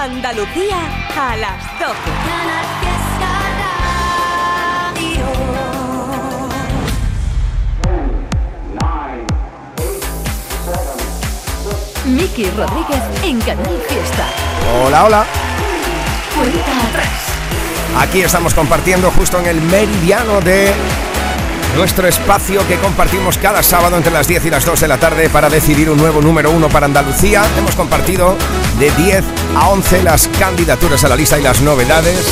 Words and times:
Andalucía 0.00 0.78
a 1.14 1.36
las 1.36 1.62
12. 1.78 1.94
Miki 12.06 12.44
Rodríguez 12.44 13.02
en 13.22 13.40
Canal 13.42 13.78
Fiesta. 13.86 14.26
Hola, 14.82 15.04
hola. 15.04 15.26
Cuenta 16.34 16.88
atrás. 16.88 17.08
Aquí 17.98 18.22
estamos 18.22 18.54
compartiendo 18.54 19.10
justo 19.10 19.38
en 19.38 19.48
el 19.48 19.60
meridiano 19.60 20.40
de 20.40 20.72
nuestro 21.76 22.08
espacio 22.08 22.66
que 22.66 22.76
compartimos 22.78 23.38
cada 23.38 23.62
sábado 23.62 23.96
entre 23.96 24.12
las 24.12 24.26
10 24.26 24.46
y 24.46 24.50
las 24.50 24.64
2 24.64 24.80
de 24.80 24.88
la 24.88 24.98
tarde 24.98 25.28
para 25.28 25.48
decidir 25.48 25.90
un 25.90 25.98
nuevo 25.98 26.20
número 26.20 26.50
1 26.50 26.68
para 26.68 26.86
Andalucía. 26.86 27.44
Hemos 27.56 27.74
compartido 27.76 28.36
de 28.78 28.90
10 28.90 29.24
a 29.56 29.68
11 29.70 30.02
las 30.02 30.28
candidaturas 30.38 31.04
a 31.04 31.08
la 31.08 31.16
lista 31.16 31.38
y 31.38 31.42
las 31.42 31.60
novedades. 31.60 32.26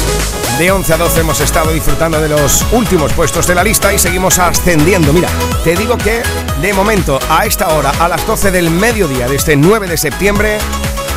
De 0.58 0.70
11 0.70 0.94
a 0.94 0.96
12 0.96 1.20
hemos 1.20 1.40
estado 1.40 1.72
disfrutando 1.72 2.20
de 2.20 2.28
los 2.28 2.66
últimos 2.72 3.12
puestos 3.12 3.46
de 3.46 3.54
la 3.54 3.62
lista 3.62 3.92
y 3.92 3.98
seguimos 3.98 4.38
ascendiendo. 4.38 5.12
Mira, 5.12 5.28
te 5.62 5.76
digo 5.76 5.96
que 5.96 6.22
de 6.60 6.72
momento 6.72 7.18
a 7.28 7.46
esta 7.46 7.68
hora, 7.68 7.92
a 8.00 8.08
las 8.08 8.26
12 8.26 8.50
del 8.50 8.70
mediodía 8.70 9.28
de 9.28 9.36
este 9.36 9.56
9 9.56 9.86
de 9.86 9.96
septiembre, 9.96 10.58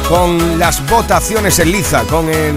con 0.07 0.59
las 0.59 0.85
votaciones 0.87 1.57
en 1.59 1.71
liza, 1.71 2.03
con 2.03 2.29
el 2.29 2.55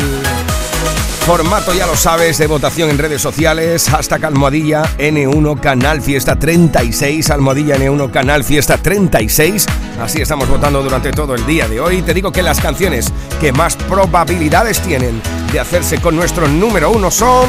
Formato, 1.24 1.73
ya 1.73 1.87
lo 1.87 1.96
sabes, 1.96 2.37
de 2.37 2.46
votación 2.46 2.91
en 2.91 2.98
redes 2.98 3.23
sociales, 3.23 3.88
hashtag 3.88 4.27
almohadilla 4.27 4.83
N1 4.98 5.59
Canal 5.59 6.02
Fiesta 6.02 6.38
36, 6.38 7.30
almohadilla 7.30 7.77
N1 7.78 8.10
Canal 8.10 8.45
Fiesta 8.45 8.77
36. 8.77 9.66
Así 10.02 10.20
estamos 10.20 10.47
votando 10.50 10.83
durante 10.83 11.12
todo 11.12 11.34
el 11.34 11.47
día 11.47 11.66
de 11.66 11.80
hoy. 11.80 12.02
Te 12.02 12.12
digo 12.12 12.30
que 12.30 12.42
las 12.42 12.60
canciones 12.60 13.10
que 13.41 13.55
más 13.55 13.74
probabilidades 13.74 14.80
tienen 14.80 15.22
de 15.50 15.61
hacerse 15.61 15.98
con 15.98 16.14
nuestro 16.14 16.47
número 16.47 16.91
uno 16.91 17.11
son... 17.11 17.48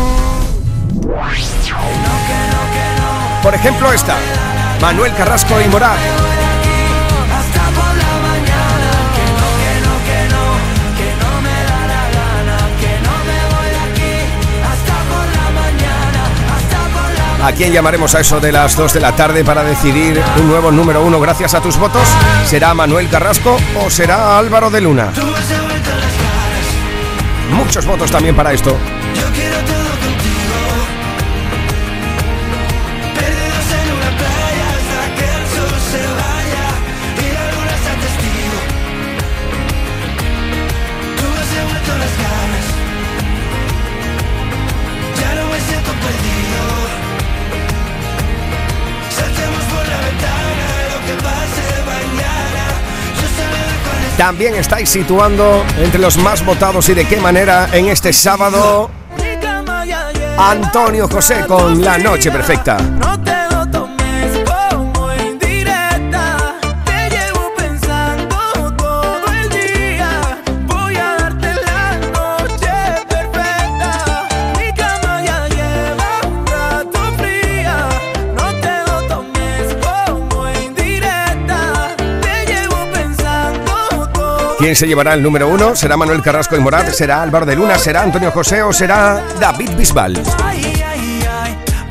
Por 3.43 3.53
ejemplo 3.53 3.91
esta, 3.91 4.15
Manuel 4.79 5.13
Carrasco 5.15 5.59
y 5.59 5.67
Morat. 5.67 6.34
¿A 17.43 17.51
quién 17.51 17.71
llamaremos 17.71 18.15
a 18.15 18.21
eso 18.21 18.39
de 18.39 18.51
las 18.51 18.75
2 18.75 18.93
de 18.93 18.99
la 18.99 19.15
tarde 19.15 19.43
para 19.43 19.63
decidir 19.63 20.21
un 20.39 20.47
nuevo 20.47 20.71
número 20.71 21.03
uno 21.03 21.19
gracias 21.19 21.53
a 21.53 21.61
tus 21.61 21.77
votos? 21.77 22.07
¿Será 22.45 22.73
Manuel 22.73 23.09
Carrasco 23.09 23.57
o 23.83 23.89
será 23.89 24.37
Álvaro 24.37 24.69
de 24.69 24.81
Luna? 24.81 25.11
Muchos 27.51 27.85
votos 27.85 28.09
también 28.09 28.35
para 28.35 28.53
esto. 28.53 28.75
También 54.17 54.55
estáis 54.55 54.89
situando 54.89 55.65
entre 55.77 55.99
los 55.99 56.17
más 56.17 56.43
votados 56.45 56.87
y 56.89 56.93
de 56.93 57.05
qué 57.05 57.19
manera 57.19 57.67
en 57.73 57.87
este 57.87 58.13
sábado 58.13 58.89
Antonio 60.37 61.07
José 61.09 61.45
con 61.47 61.83
La 61.83 61.97
Noche 61.97 62.31
Perfecta. 62.31 62.77
¿Quién 84.65 84.75
se 84.75 84.87
llevará 84.87 85.13
el 85.13 85.21
número 85.21 85.47
uno? 85.47 85.75
¿Será 85.75 85.95
Manuel 85.95 86.23
Carrasco 86.23 86.55
y 86.55 86.59
Morat? 86.59 86.89
¿Será 86.89 87.21
Álvaro 87.21 87.45
de 87.45 87.55
Luna? 87.55 87.77
¿Será 87.77 88.01
Antonio 88.01 88.31
José 88.31 88.63
o 88.63 88.73
será 88.73 89.23
David 89.39 89.69
Bisbal? 89.77 90.19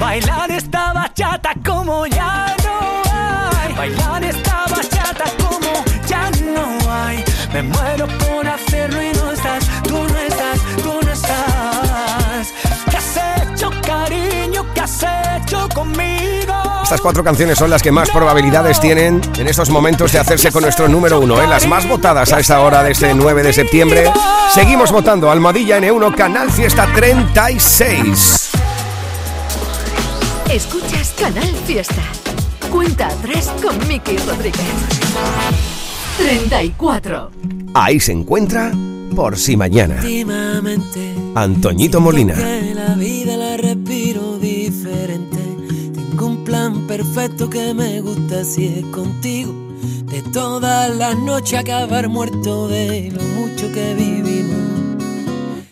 bailar 0.01 0.51
esta 0.51 0.93
bachata 0.93 1.55
como 1.65 2.05
ya 2.09 2.57
no 2.65 3.03
hay. 3.13 3.75
Bailar 3.75 4.25
esta 4.25 4.65
bachata 4.69 5.25
como 5.39 5.85
ya 6.09 6.29
no 6.53 6.93
hay. 6.93 7.25
Me 7.53 7.63
muero 7.63 8.09
por 8.09 8.45
hacerlo 8.45 9.14
Estas 16.95 17.03
cuatro 17.03 17.25
canciones 17.25 17.59
son 17.59 17.71
las 17.71 17.83
que 17.83 17.91
más 17.91 18.09
probabilidades 18.09 18.79
tienen 18.79 19.21
en 19.37 19.49
estos 19.49 19.69
momentos 19.69 20.13
de 20.13 20.21
hacerse 20.21 20.53
con 20.53 20.63
nuestro 20.63 20.87
número 20.87 21.19
uno, 21.19 21.43
¿eh? 21.43 21.49
las 21.49 21.67
más 21.67 21.89
votadas 21.89 22.33
a 22.33 22.39
esta 22.39 22.61
hora 22.61 22.85
de 22.85 22.93
este 22.93 23.13
9 23.13 23.43
de 23.43 23.53
septiembre. 23.53 24.13
Seguimos 24.55 24.93
votando 24.93 25.29
Almadilla 25.29 25.81
N1 25.81 26.15
Canal 26.15 26.53
Fiesta 26.53 26.87
36. 26.95 28.51
Escuchas 30.49 31.17
Canal 31.19 31.53
Fiesta. 31.67 32.01
Cuenta 32.71 33.09
atrás 33.09 33.53
con 33.61 33.77
Miki 33.89 34.17
Rodríguez. 34.19 34.63
34. 36.19 37.33
Ahí 37.75 37.99
se 37.99 38.13
encuentra 38.13 38.71
por 39.17 39.37
si 39.37 39.57
mañana. 39.57 40.01
Antoñito 41.35 42.01
Molina. 42.01 42.37
Perfecto 46.97 47.51
que 47.51 47.75
me 47.75 48.01
gusta 48.01 48.45
si 48.45 48.67
es 48.67 48.85
contigo. 48.87 49.53
De 50.13 50.23
todas 50.33 50.95
las 50.95 51.19
noches 51.19 51.59
acabar 51.59 52.09
muerto 52.09 52.69
de 52.69 53.11
lo 53.11 53.21
mucho 53.41 53.73
que 53.73 53.95
vivimos. 53.95 54.95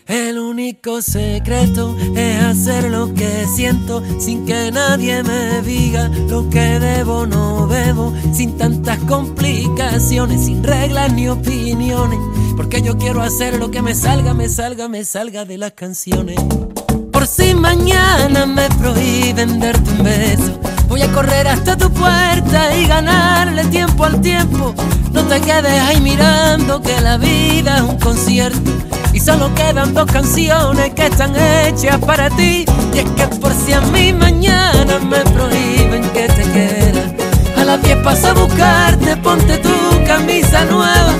El 0.05 0.37
único 0.37 1.01
secreto 1.01 1.95
es 2.13 2.43
hacer 2.43 2.91
lo 2.91 3.13
que 3.13 3.45
siento 3.55 4.03
sin 4.19 4.45
que 4.45 4.69
nadie 4.73 5.23
me 5.23 5.61
diga 5.61 6.09
lo 6.27 6.49
que 6.49 6.77
debo 6.79 7.25
no 7.25 7.67
debo, 7.67 8.13
sin 8.33 8.57
tantas 8.57 8.99
complicaciones, 9.05 10.43
sin 10.43 10.61
reglas 10.61 11.13
ni 11.13 11.29
opiniones, 11.29 12.19
porque 12.57 12.81
yo 12.81 12.97
quiero 12.97 13.21
hacer 13.21 13.59
lo 13.59 13.71
que 13.71 13.81
me 13.81 13.95
salga, 13.95 14.33
me 14.33 14.49
salga, 14.49 14.89
me 14.89 15.05
salga 15.05 15.45
de 15.45 15.57
las 15.57 15.71
canciones. 15.71 16.35
Por 17.13 17.25
si 17.27 17.53
mañana 17.53 18.45
me 18.45 18.67
prohíben 18.71 19.61
darte 19.61 19.89
un 19.89 20.03
beso, 20.03 20.72
voy 20.87 21.01
a 21.01 21.11
correr 21.11 21.47
hasta 21.47 21.75
tu 21.77 21.91
puerta 21.91 22.75
y 22.75 22.87
ganarle 22.87 23.63
tiempo 23.65 24.05
al 24.05 24.21
tiempo. 24.21 24.73
No 25.11 25.21
te 25.23 25.39
quedes 25.41 25.81
ahí 25.81 26.01
mirando 26.01 26.81
que 26.81 26.99
la 27.01 27.17
vida 27.17 27.77
es 27.77 27.83
un 27.83 27.99
concierto 27.99 28.71
y 29.13 29.19
solo 29.19 29.53
quedan 29.53 29.93
dos 29.93 30.11
canciones 30.11 30.93
que 30.93 31.05
están 31.05 31.33
hechas 31.35 31.97
para 31.99 32.29
ti. 32.31 32.65
Y 32.93 32.99
es 32.99 33.09
que 33.11 33.27
por 33.39 33.53
si 33.53 33.73
a 33.73 33.81
mí 33.81 34.11
mañana 34.11 34.99
me 34.99 35.19
prohíben 35.19 36.03
que 36.09 36.27
te 36.27 36.43
quiera, 36.51 37.01
a 37.57 37.63
las 37.63 37.81
10 37.83 37.97
paso 37.97 38.29
a 38.29 38.33
buscarte, 38.33 39.15
ponte 39.17 39.57
tu 39.59 40.03
camisa 40.05 40.65
nueva. 40.65 41.13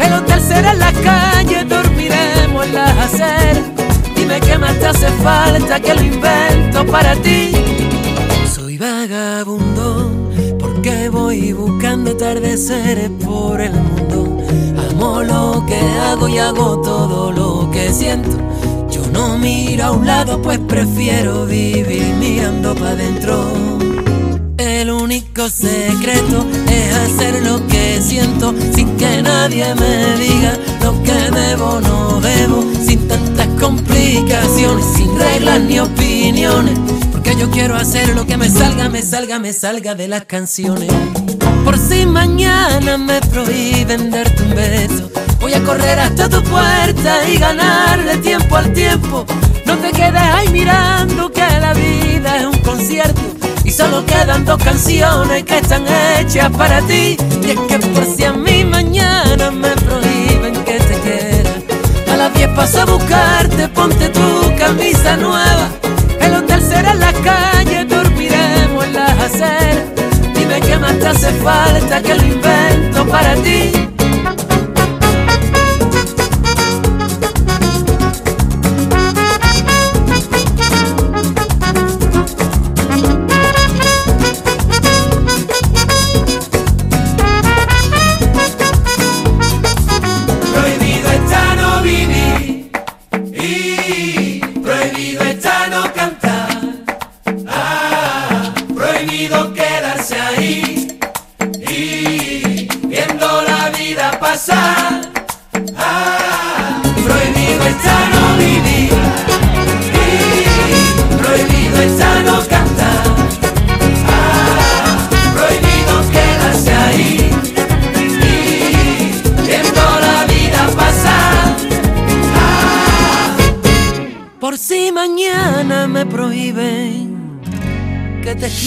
El 0.00 0.12
hotel 0.14 0.40
será 0.40 0.72
en 0.72 0.78
la 0.78 0.92
calle, 0.92 1.64
dormiremos 1.64 2.66
en 2.66 2.74
las 2.74 2.98
aceras. 2.98 3.62
Dime 4.16 4.40
qué 4.40 4.56
más 4.58 4.78
te 4.78 4.86
hace 4.86 5.08
falta 5.22 5.80
que 5.80 5.94
lo 5.94 6.02
invento 6.02 6.86
para 6.90 7.14
ti. 7.16 7.53
Soy 8.74 8.88
vagabundo 8.88 10.10
porque 10.58 11.08
voy 11.08 11.52
buscando 11.52 12.10
atardeceres 12.10 13.08
por 13.24 13.60
el 13.60 13.72
mundo. 13.72 14.42
Amo 14.90 15.22
lo 15.22 15.64
que 15.64 15.78
hago 15.78 16.26
y 16.28 16.38
hago 16.38 16.80
todo 16.82 17.30
lo 17.30 17.70
que 17.70 17.92
siento. 17.92 18.36
Yo 18.90 19.06
no 19.12 19.38
miro 19.38 19.84
a 19.84 19.90
un 19.92 20.04
lado, 20.04 20.42
pues 20.42 20.58
prefiero 20.58 21.46
vivir 21.46 22.16
mirando 22.18 22.74
para 22.74 22.90
adentro. 22.90 23.44
El 24.56 24.90
único 24.90 25.48
secreto 25.48 26.44
es 26.68 26.94
hacer 26.96 27.44
lo 27.44 27.64
que 27.68 28.02
siento 28.02 28.54
sin 28.74 28.96
que 28.96 29.22
nadie 29.22 29.72
me 29.76 30.16
diga 30.16 30.58
lo 30.82 31.00
que 31.04 31.12
debo 31.12 31.80
no 31.80 32.20
debo, 32.20 32.64
sin 32.84 33.06
tantas 33.06 33.46
complicaciones, 33.60 34.84
sin 34.96 35.16
reglas 35.16 35.60
ni 35.60 35.78
opiniones. 35.78 36.93
Porque 37.24 37.40
yo 37.40 37.50
quiero 37.50 37.74
hacer 37.74 38.14
lo 38.14 38.26
que 38.26 38.36
me 38.36 38.50
salga, 38.50 38.90
me 38.90 39.00
salga, 39.00 39.38
me 39.38 39.54
salga 39.54 39.94
de 39.94 40.08
las 40.08 40.26
canciones. 40.26 40.92
Por 41.64 41.78
si 41.78 42.04
mañana 42.04 42.98
me 42.98 43.18
prohíben 43.22 44.10
darte 44.10 44.42
un 44.42 44.54
beso, 44.54 45.10
Voy 45.40 45.54
a 45.54 45.62
correr 45.64 45.98
hasta 46.00 46.28
tu 46.28 46.42
puerta 46.42 47.26
y 47.26 47.38
ganarle 47.38 48.18
tiempo 48.18 48.56
al 48.56 48.70
tiempo. 48.74 49.24
No 49.64 49.78
te 49.78 49.90
quedes 49.92 50.20
ahí 50.20 50.50
mirando 50.50 51.32
que 51.32 51.40
la 51.40 51.72
vida 51.72 52.40
es 52.40 52.44
un 52.44 52.58
concierto 52.58 53.22
y 53.64 53.70
solo 53.70 54.04
quedan 54.04 54.44
dos 54.44 54.62
canciones 54.62 55.44
que 55.44 55.58
están 55.60 55.84
hechas 56.18 56.50
para 56.50 56.82
ti. 56.82 57.16
Y 57.42 57.50
es 57.50 57.60
que 57.68 57.78
por 57.78 58.04
si 58.04 58.24
a 58.24 58.34
mí 58.34 58.64
mañana 58.64 59.50
me 59.50 59.70
prohíben 59.70 60.62
que 60.64 60.78
te 60.78 61.00
quiera, 61.00 61.50
a 62.12 62.16
las 62.18 62.34
10 62.34 62.48
paso 62.50 62.82
a 62.82 62.84
buscarte, 62.84 63.68
ponte 63.68 64.10
tu 64.10 64.56
camisa 64.58 65.16
nueva. 65.16 65.83
Será 66.74 66.90
en 66.90 66.98
la 66.98 67.12
calle, 67.12 67.84
dormiremos 67.84 68.84
en 68.84 68.92
las 68.94 69.20
aceras. 69.20 69.84
Dime 70.34 70.60
qué 70.60 70.76
más 70.76 70.98
te 70.98 71.06
hace 71.06 71.30
falta 71.34 72.02
que 72.02 72.14
lo 72.16 72.24
invento 72.24 73.06
para 73.06 73.34
ti. 73.36 73.93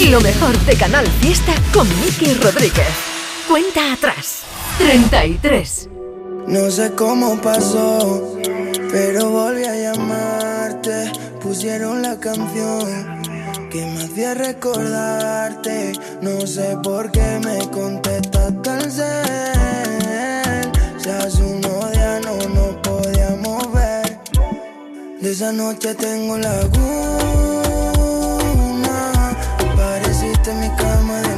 Lo 0.06 0.22
mejor 0.22 0.58
de 0.66 0.76
Canal 0.76 1.06
Fiesta 1.20 1.54
con 1.74 1.86
Miki 2.00 2.34
Rodríguez. 2.36 2.88
Cuenta 3.48 3.92
atrás. 3.92 4.44
33. 4.78 5.90
No 6.48 6.72
sé 6.72 6.94
cómo 6.94 7.42
pasó, 7.42 8.38
pero 8.90 9.32
volví 9.32 9.66
a 9.66 9.76
llamarte. 9.76 11.12
Pusieron 11.42 12.04
la 12.04 12.18
canción 12.20 13.20
que 13.70 13.86
me 13.86 14.04
hacía 14.04 14.34
recordarte. 14.36 15.94
No 16.22 16.46
sé 16.48 16.78
por 16.84 17.12
qué 17.12 17.42
me 17.44 17.70
contestaste 17.72 18.70
al 18.70 18.92
ser. 18.92 20.72
Si 21.00 21.10
hace 21.10 21.44
unos 21.44 21.92
días 21.92 22.22
no 22.24 22.38
nos 22.38 22.76
podíamos 22.78 23.74
ver. 23.74 24.20
De 25.20 25.32
esa 25.32 25.52
noche 25.52 25.96
tengo 25.96 26.38
la 30.48 30.54
mi 30.54 30.70
cama 30.78 31.22
desnuda. 31.22 31.37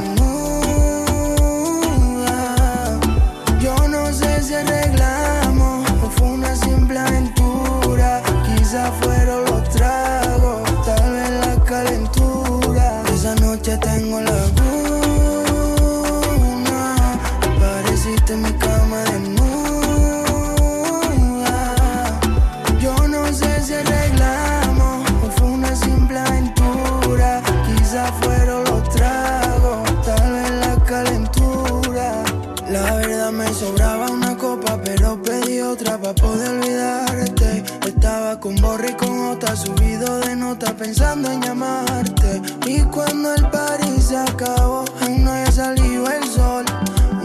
Sobraba 33.52 34.06
una 34.10 34.34
copa, 34.36 34.80
pero 34.82 35.20
pedí 35.22 35.60
otra 35.60 35.98
para 35.98 36.14
poder 36.14 36.48
olvidarte. 36.48 37.62
Estaba 37.86 38.40
con 38.40 38.56
Borri 38.56 38.94
con 38.94 39.28
otra, 39.28 39.54
subido 39.54 40.20
de 40.20 40.36
nota, 40.36 40.72
pensando 40.74 41.30
en 41.30 41.42
llamarte. 41.42 42.40
Y 42.66 42.80
cuando 42.84 43.34
el 43.34 43.46
parís 43.50 44.06
se 44.08 44.16
acabó, 44.16 44.84
aún 45.02 45.24
no 45.24 45.32
había 45.32 45.52
salido 45.52 46.10
el 46.10 46.24
sol. 46.24 46.64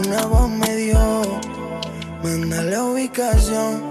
Una 0.04 0.26
voz 0.26 0.50
me 0.50 0.76
dio, 0.76 1.22
mándale 2.22 2.78
ubicación. 2.78 3.82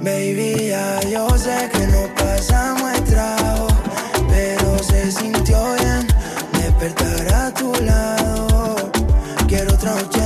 Baby, 0.00 0.68
ya 0.68 1.00
yo 1.02 1.28
sé 1.36 1.70
que 1.72 1.86
no 1.86 2.02
pasamos 2.16 2.92
el 2.92 3.04
trago, 3.04 3.68
pero 4.28 4.78
se 4.82 5.12
sintió 5.12 5.58
bien 5.74 6.06
despertar 6.54 7.34
a 7.34 7.50
tu 7.52 7.72
lado. 7.84 8.90
Quiero 9.46 9.74
otra 9.74 9.94
noche 9.94 10.21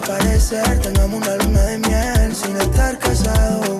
desaparecer. 0.00 0.80
Tengamos 0.80 1.22
una 1.22 1.36
luna 1.36 1.62
de 1.62 1.78
miel 1.78 2.34
sin 2.34 2.56
estar 2.56 2.98
casado. 2.98 3.78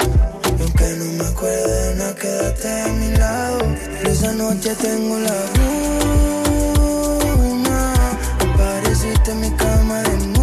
Aunque 0.60 0.88
no 0.98 1.04
me 1.12 1.24
acuerdo 1.24 1.68
de 1.68 1.94
nada, 1.96 2.14
quédate 2.14 2.82
a 2.82 2.88
mi 2.88 3.16
lado. 3.16 3.58
esa 4.04 4.32
noche 4.32 4.74
tengo 4.74 5.18
la 5.18 5.44
luna. 7.36 7.94
Apareciste 8.40 9.30
en 9.32 9.40
mi 9.40 9.50
cama 9.52 10.02
desnuda. 10.02 10.37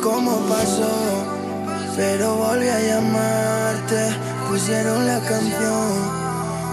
Cómo 0.00 0.38
pasó, 0.48 1.24
pero 1.96 2.36
volví 2.36 2.68
a 2.68 2.80
llamarte. 2.80 4.16
Pusieron 4.48 5.06
la 5.06 5.18
canción 5.20 5.88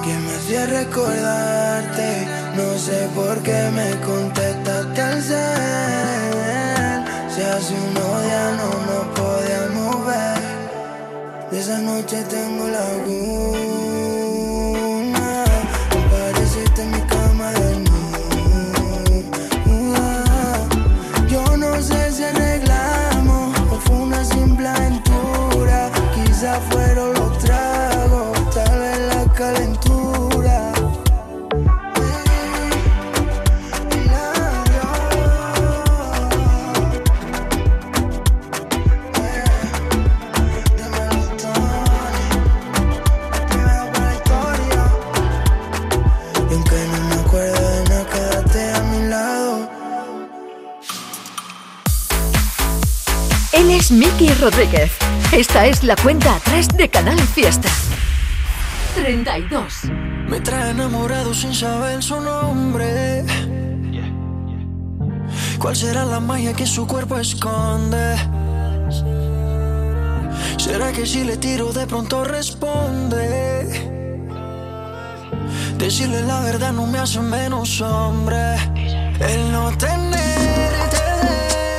que 0.03 0.13
me 0.13 0.35
hacía 0.35 0.65
recordarte. 0.65 2.27
No 2.55 2.77
sé 2.77 3.07
por 3.15 3.37
qué 3.39 3.69
me 3.71 3.91
contestaste 4.01 5.01
al 5.01 5.21
ser. 5.23 7.03
Si 7.33 7.41
hace 7.41 7.73
unos 7.73 8.23
días 8.23 8.57
no 8.57 8.69
nos 8.89 9.05
podíamos 9.19 10.05
ver. 10.05 10.39
De 11.51 11.59
esa 11.59 11.77
noche 11.79 12.23
tengo 12.29 12.67
la 12.67 12.93
luna. 13.05 13.98
Fueron 26.71 27.13
los 27.13 27.18
tragos, 27.18 27.18
es 53.89 53.91
Mickey 53.91 54.29
Rodríguez. 54.39 54.91
Esta 55.31 55.65
es 55.65 55.83
la 55.83 55.95
cuenta 55.95 56.35
atrás 56.35 56.67
de 56.69 56.89
Canal 56.89 57.19
Fiesta. 57.19 57.69
32. 58.95 59.85
Me 60.27 60.39
trae 60.41 60.71
enamorado 60.71 61.33
sin 61.33 61.53
saber 61.53 62.01
su 62.03 62.19
nombre. 62.19 63.25
¿Cuál 65.59 65.75
será 65.75 66.05
la 66.05 66.19
magia 66.19 66.53
que 66.53 66.65
su 66.65 66.85
cuerpo 66.87 67.17
esconde? 67.17 68.15
¿Será 70.57 70.91
que 70.91 71.05
si 71.05 71.23
le 71.23 71.37
tiro 71.37 71.71
de 71.71 71.85
pronto 71.87 72.23
responde? 72.23 73.87
Decirle 75.77 76.21
la 76.23 76.41
verdad 76.41 76.73
no 76.73 76.85
me 76.85 76.99
hace 76.99 77.19
menos 77.21 77.81
hombre. 77.81 78.55
El 79.19 79.51
no 79.51 79.69
tenerte 79.77 80.97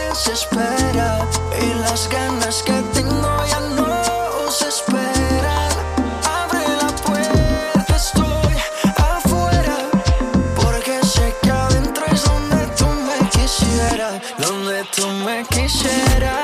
desespera 0.08 1.26
y 1.60 1.74
las 1.74 2.08
ganas 2.08 2.62
que 2.62 2.72
tengo 2.94 3.44
ya 3.46 3.60
no 3.76 4.50
se 4.50 4.68
esperan. 4.68 5.70
Abre 6.24 6.64
la 6.80 6.88
puerta, 7.04 7.96
estoy 7.96 8.54
afuera. 8.96 9.76
Porque 10.56 11.00
sé 11.04 11.34
que 11.42 11.50
adentro 11.50 12.04
es 12.06 12.24
donde 12.24 12.66
tú 12.76 12.86
me 15.26 15.44
quisieras, 15.44 16.39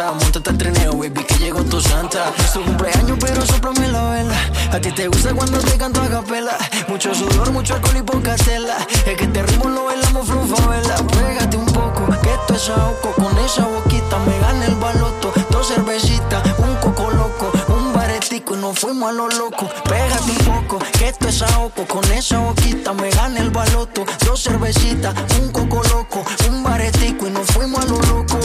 encanta. 0.00 0.12
Montate 0.12 0.50
al 0.50 0.58
trineo, 0.58 0.92
baby, 0.96 1.24
que 1.24 1.34
llegó 1.38 1.62
tu 1.64 1.80
santa. 1.80 2.32
Es 2.38 2.52
tu 2.52 2.62
cumpleaños, 2.62 3.18
pero 3.20 3.44
soplame 3.46 3.88
la 3.88 4.10
vela. 4.10 4.36
A 4.72 4.78
ti 4.80 4.90
te 4.92 5.08
gusta 5.08 5.34
cuando 5.34 5.58
te 5.58 5.76
canto 5.76 6.00
a 6.00 6.08
capela. 6.08 6.56
Mucho 6.88 7.14
sudor, 7.14 7.50
mucho 7.52 7.74
alcohol 7.74 7.96
y 7.98 8.02
poca 8.02 8.34
tela. 8.36 8.76
Es 9.06 9.16
que 9.16 9.26
te 9.26 9.42
ritmo 9.42 9.68
lo 9.68 9.84
bailamos 9.84 10.28
vela. 10.28 10.96
Pégate 10.96 11.56
un 11.56 11.66
poco, 11.66 12.06
que 12.22 12.30
esto 12.32 12.54
es 12.54 12.68
ahogo. 12.68 13.12
Con 13.16 13.38
esa 13.38 13.66
boquita 13.66 14.18
me 14.26 14.38
gana 14.38 14.66
el 14.66 14.74
baloto. 14.76 15.32
Dos 15.50 15.68
cervecitas, 15.68 16.42
un 16.58 16.74
coco 16.76 17.10
loco, 17.10 17.50
un 17.68 17.92
baretico 17.92 18.54
y 18.54 18.58
nos 18.58 18.78
fuimos 18.78 19.10
a 19.10 19.12
lo 19.12 19.28
loco. 19.28 19.68
Pégate 19.84 20.30
un 20.30 20.62
poco, 20.62 20.78
que 20.98 21.08
esto 21.08 21.28
es 21.28 21.42
ahogo. 21.42 21.86
Con 21.86 22.04
esa 22.12 22.38
boquita 22.38 22.92
me 22.94 23.10
gana 23.10 23.40
el 23.40 23.50
baloto. 23.50 24.04
Dos 24.24 24.42
cervecitas, 24.42 25.14
un 25.40 25.50
coco 25.52 25.82
loco, 25.90 26.24
un 26.48 26.62
baretico 26.62 27.26
y 27.26 27.30
nos 27.30 27.46
fuimos 27.48 27.84
a 27.84 27.86
lo 27.86 28.00
loco. 28.02 28.38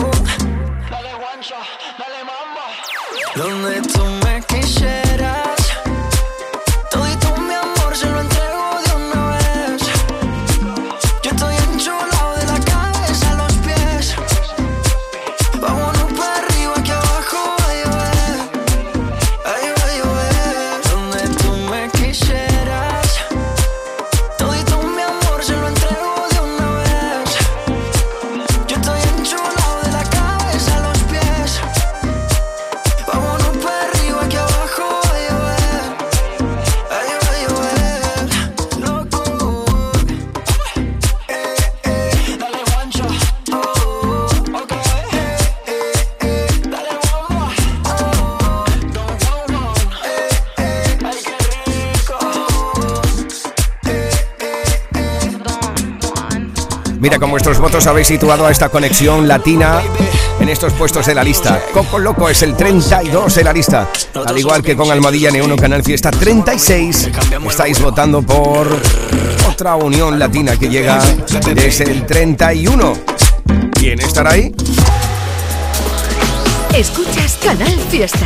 Donde 3.35 3.81
tú 3.81 4.03
me 4.25 4.41
quisieras. 4.47 5.04
Mira, 57.05 57.19
con 57.19 57.29
vuestros 57.29 57.59
votos 57.59 57.85
habéis 57.85 58.07
situado 58.07 58.47
a 58.47 58.51
esta 58.51 58.69
conexión 58.69 59.27
latina 59.27 59.79
en 60.39 60.49
estos 60.49 60.73
puestos 60.73 61.05
de 61.05 61.13
la 61.13 61.23
lista. 61.23 61.61
Coco 61.71 61.99
Loco 61.99 62.27
es 62.29 62.41
el 62.41 62.57
32 62.57 63.35
de 63.35 63.43
la 63.43 63.53
lista. 63.53 63.87
Al 64.25 64.35
igual 64.35 64.63
que 64.63 64.75
con 64.75 64.89
Almohadilla 64.89 65.29
N1 65.29 65.55
Canal 65.55 65.83
Fiesta 65.83 66.09
36, 66.09 67.11
estáis 67.47 67.79
votando 67.79 68.23
por 68.23 68.81
otra 69.47 69.75
unión 69.75 70.17
latina 70.17 70.57
que 70.57 70.67
llega 70.67 70.99
desde 71.53 71.91
el 71.91 72.07
31. 72.07 72.93
¿Quién 73.73 74.01
estará 74.01 74.31
ahí? 74.31 74.51
Escuchas 76.73 77.37
Canal 77.43 77.79
Fiesta. 77.91 78.25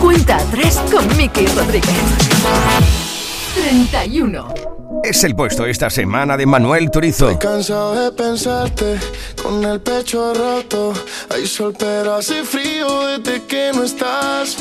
Cuenta 0.00 0.38
atrás 0.38 0.82
con 0.90 1.16
Miki 1.16 1.46
Rodríguez. 1.46 1.94
31. 3.54 4.69
Es 5.10 5.24
el 5.24 5.34
puesto 5.34 5.66
esta 5.66 5.90
semana 5.90 6.36
de 6.36 6.46
Manuel 6.46 6.88
Turizo. 6.88 7.36
Cansado 7.36 7.96
de 7.96 8.12
pensarte 8.12 8.96
con 9.42 9.64
el 9.64 9.80
pecho 9.80 10.32
roto. 10.32 10.92
Hay 11.30 11.48
sol, 11.48 11.74
pero 11.76 12.14
hace 12.14 12.44
frío 12.44 12.86
desde 13.08 13.42
que 13.42 13.72
no 13.74 13.82
estás. 13.82 14.56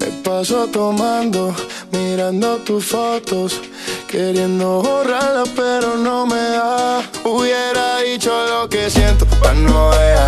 Me 0.00 0.06
paso 0.24 0.66
tomando, 0.68 1.54
mirando 1.90 2.56
tus 2.64 2.86
fotos, 2.86 3.60
queriendo 4.08 4.80
borrarlas, 4.80 5.50
pero 5.54 5.98
no 5.98 6.24
me 6.24 6.40
da. 6.40 7.02
Hubiera 7.24 7.98
dicho 7.98 8.32
lo 8.48 8.70
que 8.70 8.88
siento, 8.88 9.26
para 9.42 9.52
no 9.52 9.90
dejar 9.90 10.21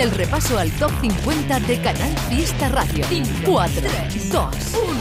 el 0.00 0.10
repaso 0.12 0.58
al 0.58 0.70
top 0.72 0.92
50 1.00 1.60
de 1.60 1.80
Canal 1.80 2.16
Fiesta 2.28 2.68
Radio. 2.68 3.04
4, 3.44 3.82
3, 4.08 4.30
2, 4.30 4.46
1, 4.74 5.00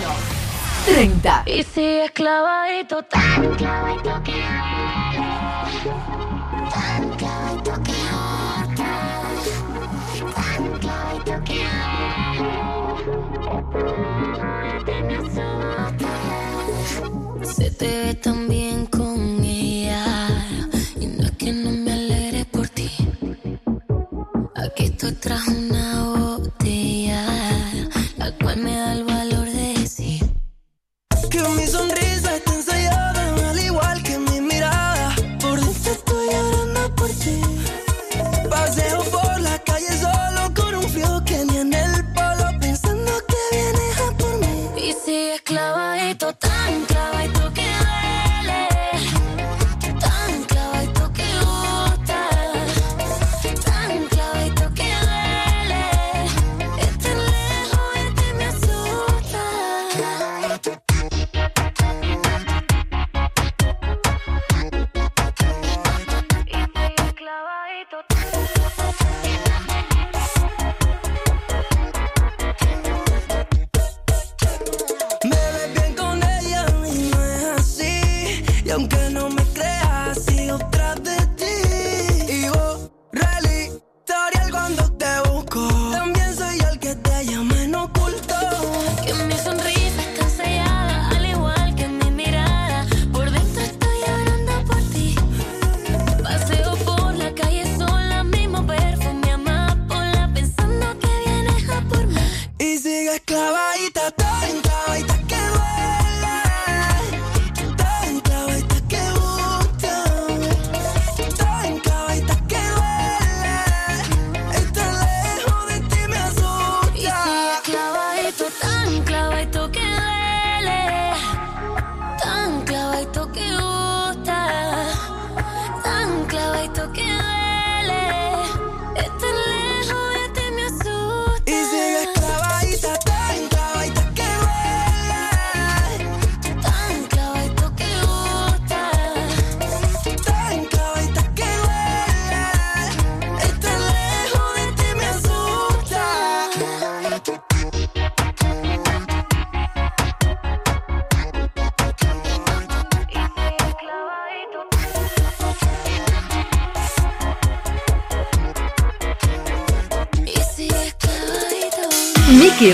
30. 0.85 1.43
Y 1.45 1.63
si 1.63 1.83
es 1.83 2.11
clavadito, 2.11 3.03
tan 3.03 3.55
clavadito 3.55 4.23
que 4.23 4.31
tan 4.31 4.56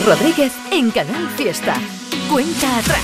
Rodríguez 0.05 0.51
en 0.71 0.91
Canal 0.91 1.29
Fiesta. 1.37 1.75
Cuenta 2.29 2.77
atrás. 2.77 2.99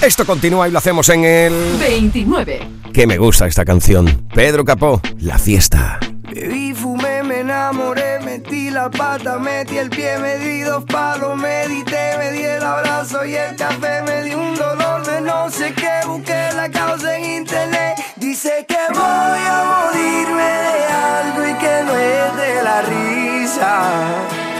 Esto 0.00 0.24
continúa 0.24 0.66
y 0.68 0.70
lo 0.70 0.78
hacemos 0.78 1.08
en 1.10 1.24
el... 1.24 1.52
29. 1.78 2.60
Que 2.94 3.06
me 3.06 3.18
gusta 3.18 3.46
esta 3.46 3.64
canción. 3.64 4.26
Pedro 4.34 4.64
Capó, 4.64 5.02
La 5.20 5.38
Fiesta. 5.38 5.98
Bebí, 6.22 6.72
fumé, 6.72 7.22
me 7.22 7.40
enamoré, 7.40 8.20
metí 8.20 8.70
la 8.70 8.90
pata, 8.90 9.38
metí 9.38 9.76
el 9.76 9.90
pie, 9.90 10.18
me 10.18 10.38
di 10.38 10.62
dos 10.62 10.84
palos, 10.84 11.36
medité, 11.36 12.16
me 12.18 12.32
di 12.32 12.42
el 12.42 12.62
abrazo 12.62 13.24
y 13.24 13.34
el 13.34 13.54
café, 13.56 14.02
me 14.02 14.22
di 14.22 14.34
un 14.34 14.54
dolor 14.54 15.04
de 15.06 15.20
no 15.20 15.50
sé 15.50 15.74
qué, 15.74 16.06
busqué 16.06 16.48
la 16.56 16.70
causa 16.70 17.18
en 17.18 17.42
internet. 17.42 17.96
Dice 18.16 18.64
que 18.66 18.78
voy 18.92 19.00
a 19.00 19.90
morirme 19.92 20.42
de 20.42 20.84
algo 20.86 21.48
y 21.48 21.54
que 21.58 21.84
no 21.84 21.98
es 21.98 22.36
de 22.36 22.62
la 22.62 22.82
risa. 22.82 24.53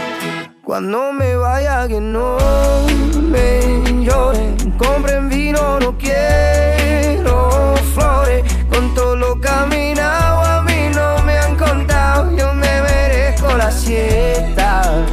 Cuando 0.65 1.13
me 1.13 1.37
vaya 1.37 1.87
que 1.87 2.01
no 2.01 2.39
me 3.21 3.61
lloren, 4.03 4.57
compren 4.79 5.29
vino, 5.29 5.79
no 5.79 5.95
quiero 5.99 7.75
flores. 7.93 8.43
Con 8.71 8.95
todo 8.95 9.15
lo 9.15 9.39
caminado 9.39 10.41
a 10.41 10.63
mí 10.63 10.89
no 10.95 11.23
me 11.23 11.37
han 11.37 11.55
contado, 11.57 12.35
yo 12.35 12.55
me 12.55 12.81
merezco 12.81 13.55
la 13.59 13.71
siesta. 13.71 15.05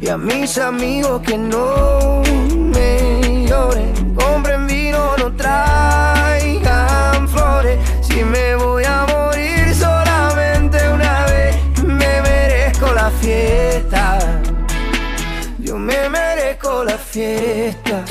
Y 0.00 0.08
a 0.08 0.16
mis 0.16 0.56
amigos 0.56 1.20
que 1.20 1.36
no 1.36 2.22
me 2.54 3.46
lloren, 3.46 4.14
compren 4.14 4.66
vino, 4.66 5.18
no 5.18 5.36
traigan 5.36 7.28
flores. 7.28 7.78
Si 8.00 8.24
me 8.24 8.54
voy 8.54 8.84
a 8.84 9.04
morir 9.06 9.74
solamente 9.74 10.78
una 10.88 11.26
vez, 11.26 11.56
me 11.84 12.22
merezco 12.22 12.90
la 12.94 13.10
fiesta. 13.10 13.99
La 16.84 16.96
fiesta. 16.96 18.04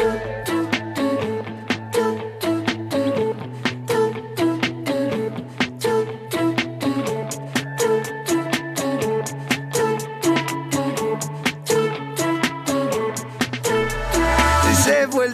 Se 14.84 15.08
fue 15.08 15.28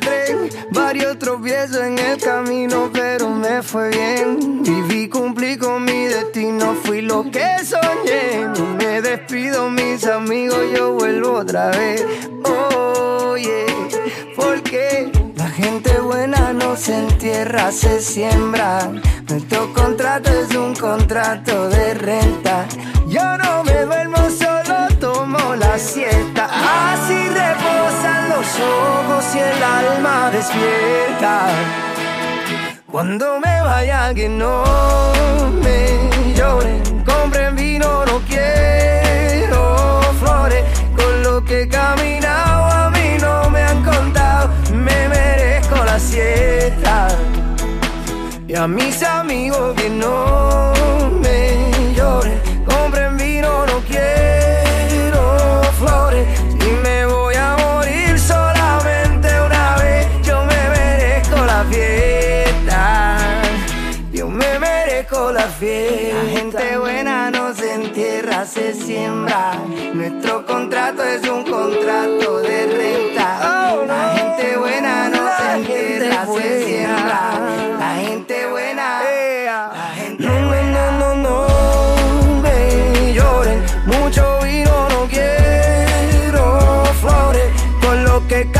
varios 0.72 1.20
tropiezos 1.20 1.78
en 1.78 2.00
el 2.00 2.22
camino, 2.22 2.90
pero 2.94 3.30
me 3.30 3.62
fue 3.62 3.90
bien. 3.90 4.64
Viví, 4.64 5.10
cumplí 5.10 5.58
con 5.58 5.84
mi 5.84 5.95
destino, 6.56 6.76
fui 6.84 7.02
lo 7.02 7.24
que 7.32 7.46
soñé. 7.64 8.48
No 8.58 8.66
me 8.76 9.02
despido, 9.02 9.70
mis 9.70 10.06
amigos, 10.06 10.60
yo 10.76 10.94
vuelvo 10.94 11.40
otra 11.40 11.68
vez. 11.72 12.06
Oye, 12.44 13.66
porque 14.36 15.12
la 15.36 15.48
gente 15.50 16.00
buena 16.00 16.54
no 16.54 16.76
se 16.76 16.98
entierra, 16.98 17.72
se 17.72 18.02
siembra. 18.02 18.92
Nuestro 19.30 19.74
contrato 19.74 20.30
es 20.32 20.56
un 20.56 20.76
contrato 20.76 21.70
de 21.70 21.94
renta. 21.96 22.66
Yo 23.08 23.38
no 23.38 23.64
me 23.64 23.86
duermo, 23.86 24.18
solo 24.30 24.88
tomo 25.00 25.56
la 25.56 25.78
siesta. 25.78 26.50
Así 26.94 27.28
reposan 27.30 28.30
los 28.30 28.48
ojos 28.60 29.36
y 29.36 29.40
el 29.40 29.64
alma 29.64 30.32
despierta. 30.32 31.48
Cuando 32.92 33.40
me 33.42 33.62
vaya 33.62 34.14
que 34.14 34.30
no 34.30 34.64
me 35.62 35.95
lloren, 36.36 36.82
compren 37.04 37.56
vino, 37.56 38.06
no 38.06 38.22
quiero 38.28 40.02
flores. 40.20 40.64
Con 40.96 41.24
lo 41.24 41.44
que 41.44 41.64
he 41.64 41.68
caminado 41.68 42.66
a 42.66 42.90
mí 42.92 43.18
no 43.20 43.50
me 43.50 43.62
han 43.62 43.84
contado, 43.84 44.50
me 44.72 45.10
merezco 45.10 45.76
la 45.84 46.00
siesta. 46.00 47.08
Y 48.48 48.56
a 48.56 48.64
a 48.64 48.68
mis 48.68 49.02
amigos 49.04 49.74
que 49.76 49.90
no 49.90 50.75
la 65.46 65.52
fiesta. 65.52 66.24
La 66.24 66.30
gente 66.30 66.78
buena 66.78 67.32
no 67.32 67.54
se 67.54 67.74
entierra, 67.74 68.46
se 68.46 68.74
siembra. 68.74 69.54
Nuestro 69.94 70.46
contrato 70.46 71.04
es 71.04 71.28
un 71.28 71.44
contrato 71.44 72.40
de 72.40 72.66
renta. 72.80 73.28
Oh, 73.74 73.86
La 73.86 74.16
gente 74.16 74.58
buena 74.58 75.10
no 75.10 75.24
se 75.38 75.52
entierra, 75.58 76.26
se 76.26 76.66
siembra. 76.66 77.20
La 77.80 77.96
gente 77.96 78.48
buena. 78.48 79.02
La 79.74 79.92
gente 79.96 80.46
buena. 80.46 80.92
No, 81.00 81.16
no, 81.16 81.48
no 82.28 82.42
me 82.42 83.14
lloren. 83.14 83.64
Mucho 83.86 84.40
vino, 84.42 84.90
no 84.90 85.08
quiero 85.08 86.86
flores. 87.02 87.52
Con 87.82 88.04
lo 88.04 88.28
que 88.28 88.42
he 88.42 88.52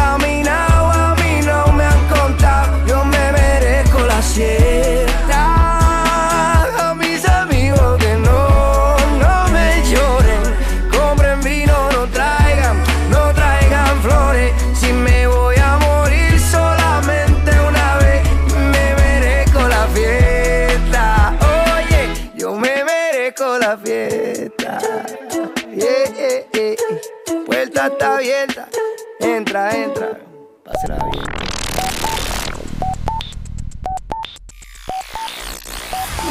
Pásela 30.86 31.10
bien. 31.12 31.26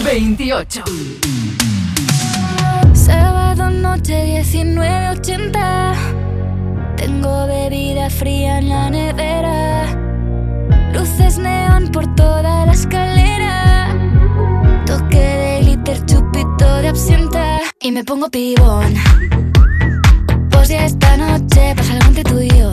Veintiocho. 0.04 0.84
Sábado 2.92 3.70
noche 3.70 4.42
19.80 4.42 5.94
Tengo 6.96 7.46
bebida 7.46 8.10
fría 8.10 8.58
en 8.58 8.68
la 8.68 8.90
nevera. 8.90 9.86
Luces 10.92 11.38
neón 11.38 11.88
por 11.88 12.14
toda 12.14 12.66
la 12.66 12.72
escalera. 12.72 13.96
Toque 14.86 15.18
de 15.18 15.60
glitter, 15.62 16.04
chupito 16.06 16.76
de 16.82 16.88
absenta. 16.88 17.60
Y 17.80 17.90
me 17.90 18.04
pongo 18.04 18.30
pibón. 18.30 18.94
Pues 20.50 20.68
ya 20.68 20.84
esta 20.84 21.16
noche 21.16 21.74
pasa 21.76 21.94
algo 21.94 22.06
entre 22.06 22.24
tú 22.24 22.40
y 22.40 22.48
yo 22.48 22.72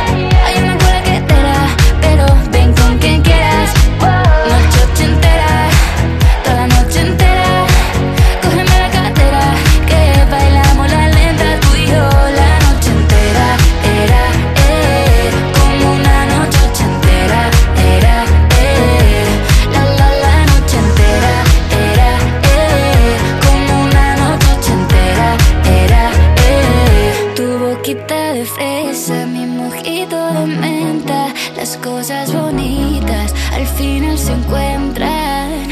Fresa, 28.55 29.25
mi 29.25 29.45
mojito 29.45 30.33
de 30.33 30.45
menta. 30.45 31.33
Las 31.55 31.77
cosas 31.77 32.33
bonitas 32.33 33.33
al 33.53 33.65
final 33.67 34.17
se 34.17 34.33
encuentran. 34.33 35.69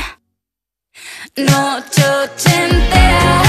Noche 1.36 2.04
ochentera, 2.24 3.42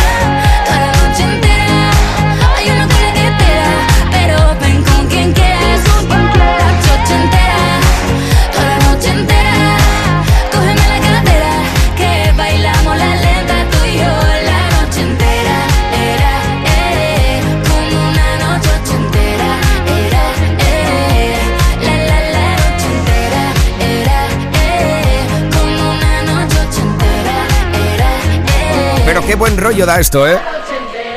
qué 29.30 29.36
buen 29.36 29.56
rollo 29.56 29.86
da 29.86 30.00
esto, 30.00 30.26
¿eh? 30.26 30.36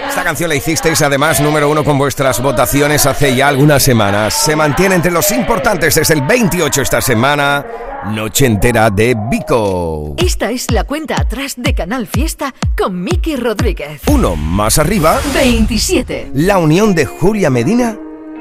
Esta 0.07 0.23
canción 0.23 0.47
la 0.47 0.53
hicisteis 0.53 1.01
además 1.01 1.41
número 1.41 1.67
uno 1.67 1.83
con 1.83 1.97
vuestras 1.97 2.39
votaciones 2.43 3.07
hace 3.07 3.35
ya 3.35 3.47
algunas 3.47 3.81
semanas. 3.81 4.35
Se 4.35 4.55
mantiene 4.55 4.93
entre 4.93 5.09
los 5.09 5.31
importantes 5.31 5.95
desde 5.95 6.13
el 6.13 6.21
28 6.21 6.83
esta 6.83 7.01
semana. 7.01 7.65
Noche 8.11 8.45
entera 8.45 8.91
de 8.91 9.15
Vico. 9.31 10.13
Esta 10.19 10.51
es 10.51 10.69
la 10.69 10.83
cuenta 10.83 11.19
atrás 11.19 11.55
de 11.57 11.73
Canal 11.73 12.05
Fiesta 12.05 12.53
con 12.77 13.03
Miki 13.03 13.35
Rodríguez. 13.35 14.01
Uno 14.05 14.35
más 14.35 14.77
arriba, 14.77 15.19
27. 15.33 16.33
la 16.35 16.59
unión 16.59 16.93
de 16.93 17.07
Julia 17.07 17.49
Medina 17.49 17.97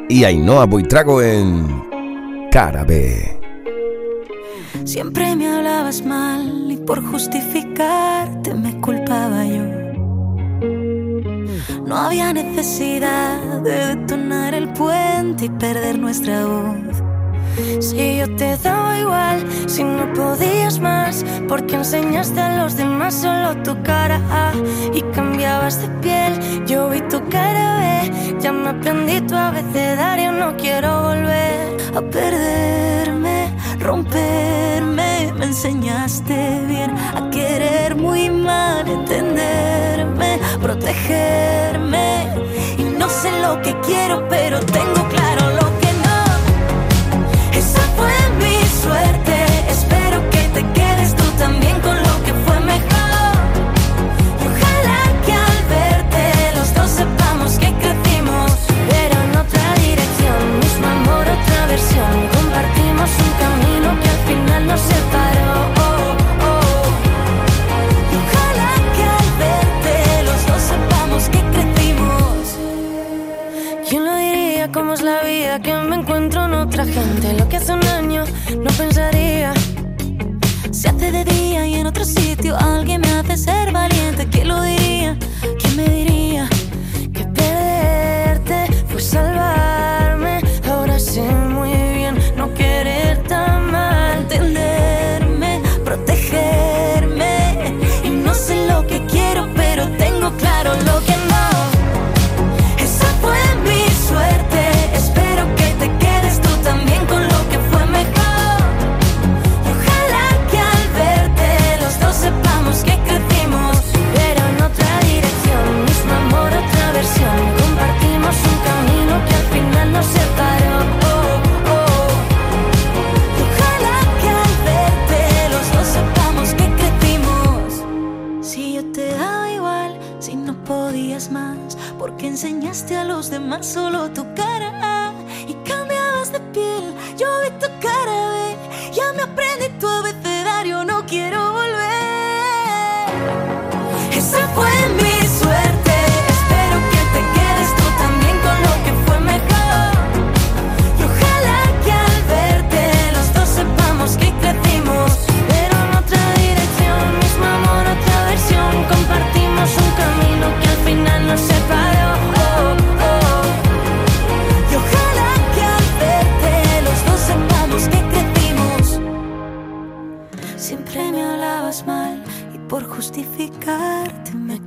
y 0.06 0.24
Ainhoa 0.24 0.66
Buitrago 0.66 1.22
en 1.22 2.50
Cara 2.50 2.84
B. 2.84 3.41
Siempre 4.84 5.36
me 5.36 5.48
hablabas 5.48 6.04
mal 6.04 6.70
y 6.70 6.76
por 6.76 7.04
justificarte 7.04 8.54
me 8.54 8.80
culpaba 8.80 9.44
yo. 9.44 9.64
No 11.86 11.96
había 11.96 12.32
necesidad 12.32 13.60
de 13.62 13.96
detonar 13.96 14.54
el 14.54 14.68
puente 14.72 15.46
y 15.46 15.48
perder 15.50 15.98
nuestra 15.98 16.46
voz. 16.46 17.02
Si 17.80 18.16
yo 18.16 18.34
te 18.36 18.56
daba 18.56 18.98
igual, 18.98 19.46
si 19.66 19.84
no 19.84 20.12
podías 20.14 20.80
más, 20.80 21.24
porque 21.48 21.76
enseñaste 21.76 22.40
a 22.40 22.62
los 22.62 22.76
demás 22.76 23.14
solo 23.14 23.56
tu 23.62 23.80
cara 23.82 24.20
y 24.94 25.02
cambiabas 25.14 25.80
de 25.80 25.88
piel. 26.00 26.64
Yo 26.66 26.88
vi 26.88 27.00
tu 27.02 27.20
cara 27.28 27.78
B, 27.78 28.38
ya 28.40 28.52
me 28.52 28.70
aprendí 28.70 29.20
tu 29.20 29.34
abecedario, 29.36 30.32
no 30.32 30.56
quiero 30.56 31.02
volver 31.02 31.76
a 31.94 32.00
perderme, 32.00 33.21
romperme. 33.82 35.32
Me 35.36 35.46
enseñaste 35.46 36.64
bien 36.66 36.90
a 36.90 37.30
querer 37.30 37.96
muy 37.96 38.30
mal, 38.30 38.86
entenderme, 38.88 40.38
protegerme. 40.60 42.28
Y 42.78 42.84
no 42.84 43.08
sé 43.08 43.30
lo 43.40 43.60
que 43.62 43.78
quiero, 43.80 44.26
pero 44.28 44.60
tengo 44.60 45.01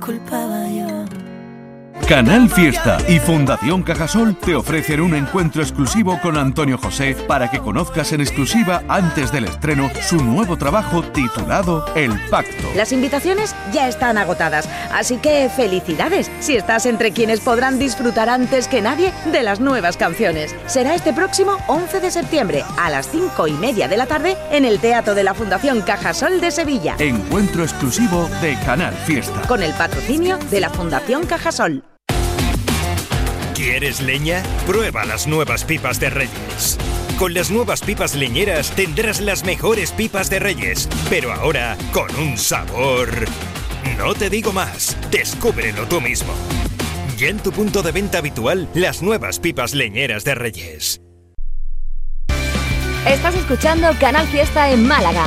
culpaba 0.00 0.68
yo. 0.68 1.35
Canal 2.08 2.48
Fiesta 2.48 2.98
y 3.08 3.18
Fundación 3.18 3.82
Cajasol 3.82 4.36
te 4.36 4.54
ofrecen 4.54 5.00
un 5.00 5.16
encuentro 5.16 5.60
exclusivo 5.60 6.20
con 6.22 6.36
Antonio 6.38 6.78
José 6.78 7.16
para 7.26 7.50
que 7.50 7.58
conozcas 7.58 8.12
en 8.12 8.20
exclusiva 8.20 8.84
antes 8.86 9.32
del 9.32 9.46
estreno 9.46 9.90
su 10.02 10.22
nuevo 10.22 10.56
trabajo 10.56 11.02
titulado 11.02 11.84
El 11.96 12.12
Pacto. 12.30 12.68
Las 12.76 12.92
invitaciones 12.92 13.56
ya 13.72 13.88
están 13.88 14.18
agotadas, 14.18 14.68
así 14.92 15.16
que 15.16 15.48
felicidades 15.48 16.30
si 16.38 16.54
estás 16.54 16.86
entre 16.86 17.10
quienes 17.10 17.40
podrán 17.40 17.80
disfrutar 17.80 18.28
antes 18.28 18.68
que 18.68 18.82
nadie 18.82 19.12
de 19.32 19.42
las 19.42 19.58
nuevas 19.58 19.96
canciones. 19.96 20.54
Será 20.66 20.94
este 20.94 21.12
próximo 21.12 21.56
11 21.66 21.98
de 21.98 22.12
septiembre 22.12 22.64
a 22.78 22.88
las 22.88 23.10
5 23.10 23.48
y 23.48 23.54
media 23.54 23.88
de 23.88 23.96
la 23.96 24.06
tarde 24.06 24.36
en 24.52 24.64
el 24.64 24.78
Teatro 24.78 25.16
de 25.16 25.24
la 25.24 25.34
Fundación 25.34 25.82
Cajasol 25.82 26.40
de 26.40 26.52
Sevilla. 26.52 26.94
Encuentro 27.00 27.64
exclusivo 27.64 28.30
de 28.40 28.56
Canal 28.64 28.94
Fiesta. 28.94 29.42
Con 29.48 29.64
el 29.64 29.72
patrocinio 29.72 30.38
de 30.52 30.60
la 30.60 30.70
Fundación 30.70 31.26
Cajasol. 31.26 31.82
¿Quieres 33.56 34.02
leña? 34.02 34.42
Prueba 34.66 35.06
las 35.06 35.26
nuevas 35.26 35.64
pipas 35.64 35.98
de 35.98 36.10
Reyes. 36.10 36.76
Con 37.18 37.32
las 37.32 37.50
nuevas 37.50 37.80
pipas 37.80 38.14
leñeras 38.14 38.70
tendrás 38.72 39.22
las 39.22 39.44
mejores 39.44 39.92
pipas 39.92 40.28
de 40.28 40.40
Reyes, 40.40 40.86
pero 41.08 41.32
ahora 41.32 41.78
con 41.90 42.14
un 42.16 42.36
sabor... 42.36 43.08
No 43.96 44.12
te 44.12 44.28
digo 44.28 44.52
más, 44.52 44.94
descúbrelo 45.10 45.86
tú 45.86 46.02
mismo. 46.02 46.34
Ya 47.16 47.28
en 47.28 47.38
tu 47.38 47.50
punto 47.50 47.82
de 47.82 47.92
venta 47.92 48.18
habitual, 48.18 48.68
las 48.74 49.00
nuevas 49.00 49.40
pipas 49.40 49.72
leñeras 49.72 50.22
de 50.24 50.34
Reyes. 50.34 51.00
Estás 53.08 53.36
escuchando 53.36 53.88
Canal 53.98 54.26
Fiesta 54.26 54.70
en 54.70 54.86
Málaga. 54.86 55.26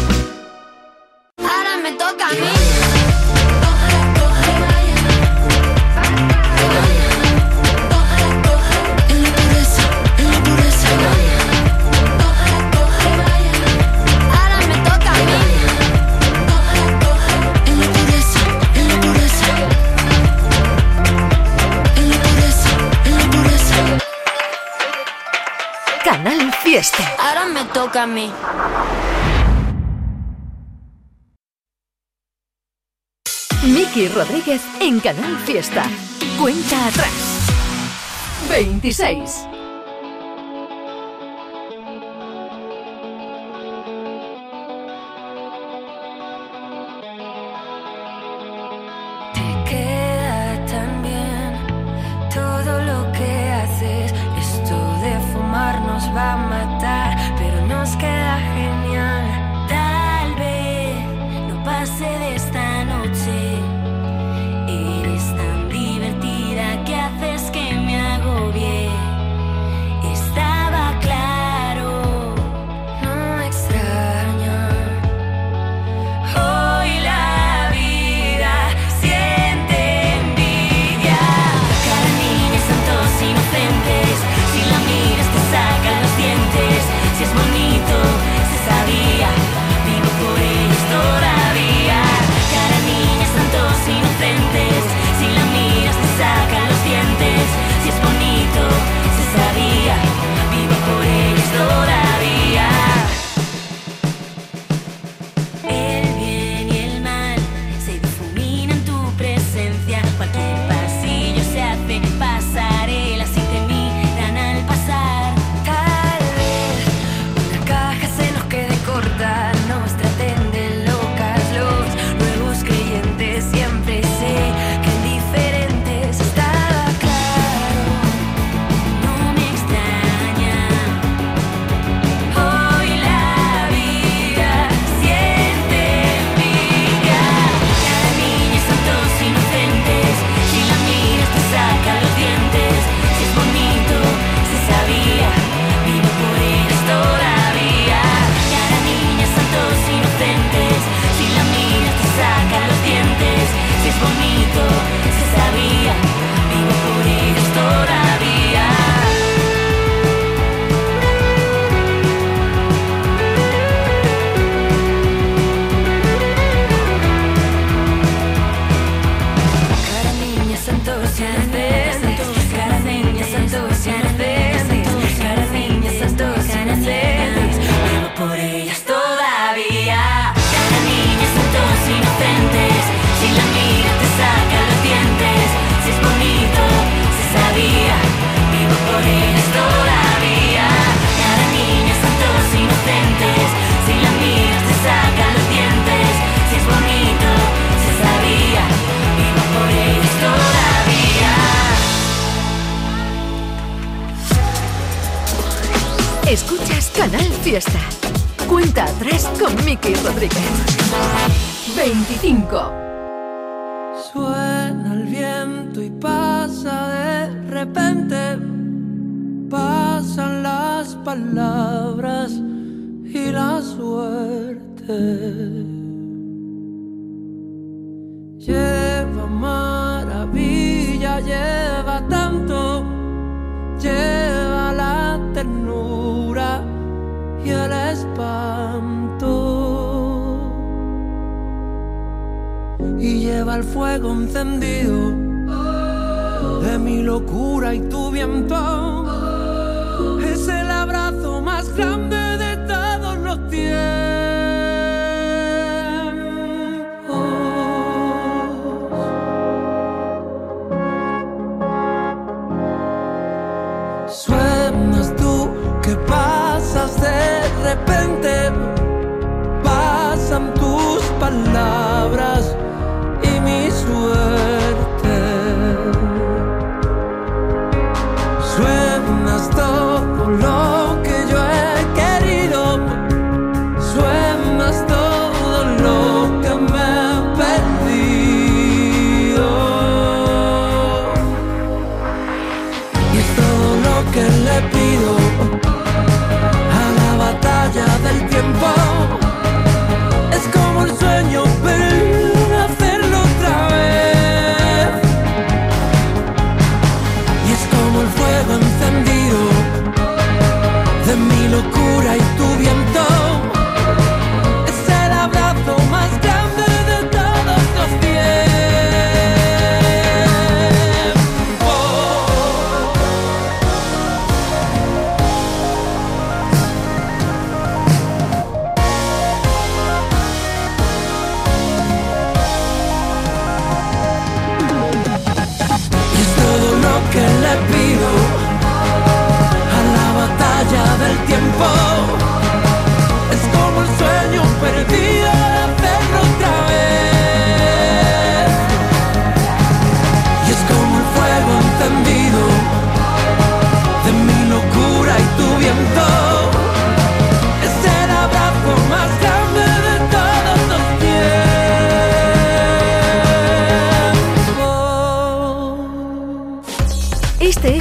Fiesta. 26.81 27.15
Ahora 27.19 27.45
me 27.45 27.63
toca 27.65 28.03
a 28.03 28.07
mí. 28.07 28.31
Miki 33.63 34.07
Rodríguez 34.07 34.63
en 34.79 34.99
Canal 34.99 35.37
Fiesta. 35.45 35.83
Cuenta 36.39 36.87
atrás. 36.87 37.51
26. 38.49 39.50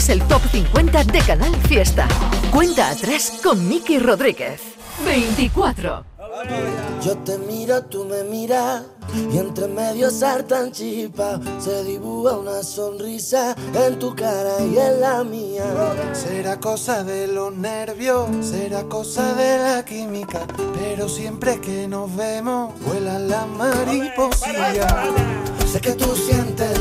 Es 0.01 0.09
el 0.09 0.23
Top 0.29 0.41
50 0.51 1.05
de 1.05 1.19
Canal 1.21 1.55
Fiesta. 1.69 2.09
Cuenta 2.51 2.89
atrás 2.89 3.39
con 3.43 3.69
Miki 3.69 3.99
Rodríguez. 3.99 4.63
24. 5.05 6.05
Yo 7.03 7.19
te 7.19 7.37
miro, 7.37 7.85
tú 7.85 8.07
me 8.07 8.25
miras 8.25 8.85
y 9.15 9.37
entre 9.37 9.69
medio 9.69 10.11
saltan 10.11 10.73
chispas. 10.73 11.41
Se 11.59 11.85
dibuja 11.85 12.39
una 12.39 12.63
sonrisa 12.63 13.55
en 13.75 13.99
tu 13.99 14.15
cara 14.15 14.65
y 14.65 14.79
en 14.79 15.03
la 15.03 15.23
mía. 15.23 15.65
Será 16.15 16.59
cosa 16.59 17.05
de 17.05 17.27
los 17.27 17.53
nervios, 17.53 18.29
será 18.41 18.85
cosa 18.85 19.35
de 19.35 19.59
la 19.59 19.85
química, 19.85 20.47
pero 20.79 21.11
siempre 21.11 21.61
que 21.61 21.87
nos 21.87 22.15
vemos 22.17 22.73
vuelan 22.87 23.29
las 23.29 23.47
mariposillas. 23.49 24.95
Sé 25.71 25.81
que 25.81 25.93
tú 25.93 26.17
sientes 26.17 26.79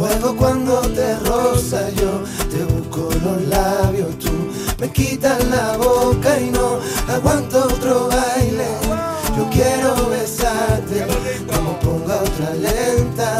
fuego 0.00 0.34
cuando 0.34 0.80
te 0.80 1.14
roza 1.16 1.90
yo, 1.90 2.24
te 2.48 2.64
busco 2.64 3.10
los 3.22 3.42
labios, 3.48 4.18
tú 4.18 4.30
me 4.78 4.90
quitas 4.90 5.44
la 5.48 5.76
boca 5.76 6.40
y 6.40 6.50
no 6.50 6.78
aguanto 7.06 7.64
otro 7.64 8.08
baile. 8.08 8.68
Yo 9.36 9.48
quiero 9.50 10.08
besarte, 10.08 11.06
como 11.46 11.78
ponga 11.80 12.16
otra 12.16 12.50
lenta 12.54 13.39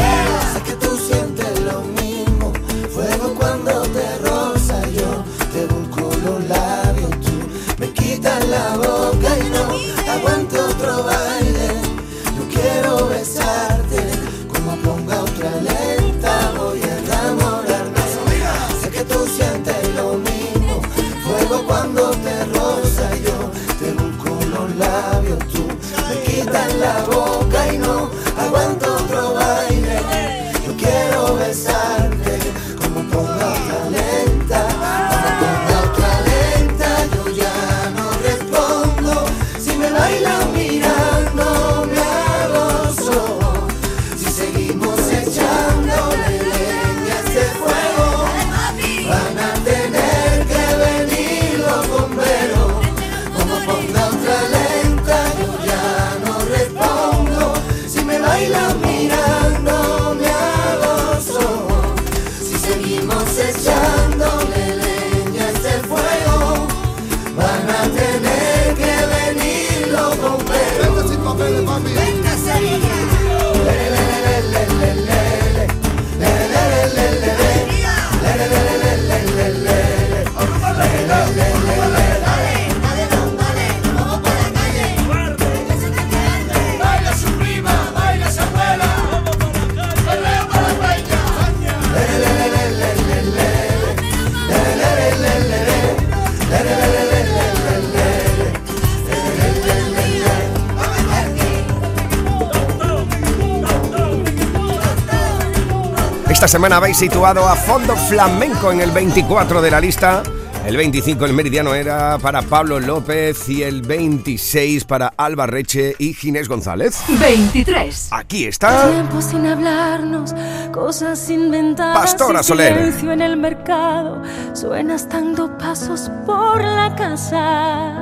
Semana 106.51 106.75
habéis 106.75 106.97
situado 106.97 107.47
a 107.47 107.55
Fondo 107.55 107.95
Flamenco 107.95 108.73
en 108.73 108.81
el 108.81 108.91
24 108.91 109.61
de 109.61 109.71
la 109.71 109.79
lista. 109.79 110.21
El 110.65 110.75
25 110.75 111.23
el 111.23 111.31
meridiano 111.31 111.73
era 111.73 112.17
para 112.17 112.41
Pablo 112.41 112.77
López 112.77 113.47
y 113.47 113.63
el 113.63 113.81
26 113.81 114.83
para 114.83 115.13
Alba 115.15 115.47
Reche 115.47 115.95
y 115.97 116.13
Ginés 116.13 116.49
González. 116.49 117.03
23. 117.07 118.09
Aquí 118.11 118.47
está. 118.47 118.91
Tiempo 118.91 119.21
sin 119.21 119.45
hablarnos, 119.47 120.35
cosas 120.73 121.29
inventadas. 121.29 121.97
Pastora 121.97 122.43
Soler. 122.43 122.75
Silencio 122.75 123.13
en 123.13 123.21
el 123.21 123.37
mercado, 123.37 124.21
suenas 124.53 125.07
dando 125.07 125.57
pasos 125.57 126.11
por 126.25 126.61
la 126.61 126.93
casa. 126.97 128.00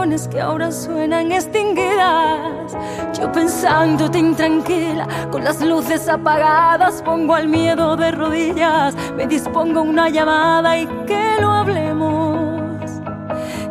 Que 0.00 0.40
ahora 0.40 0.72
suenan 0.72 1.30
extinguidas. 1.30 2.74
Yo 3.18 3.30
pensándote 3.30 4.18
intranquila, 4.18 5.06
con 5.30 5.44
las 5.44 5.60
luces 5.60 6.08
apagadas, 6.08 7.02
pongo 7.02 7.34
al 7.34 7.48
miedo 7.48 7.96
de 7.96 8.10
rodillas. 8.10 8.94
Me 9.14 9.26
dispongo 9.26 9.82
una 9.82 10.08
llamada 10.08 10.78
y 10.78 10.86
que 11.06 11.36
lo 11.38 11.50
hablemos. 11.50 12.90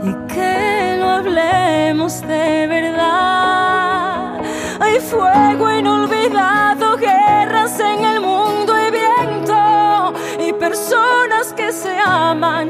Y 0.04 0.14
que 0.32 0.98
lo 1.00 1.10
hablemos 1.10 2.22
de 2.22 2.68
verdad. 2.68 4.40
Hay 4.80 5.00
fuego 5.00 5.74
inolvidado, 5.74 6.96
guerras 6.96 7.80
en 7.80 8.06
el 8.06 8.22
mundo 8.22 8.74
y 8.78 8.92
viento. 8.92 10.14
Y 10.48 10.54
personas 10.54 11.54
que 11.58 11.72
se 11.72 11.98
aman. 11.98 12.70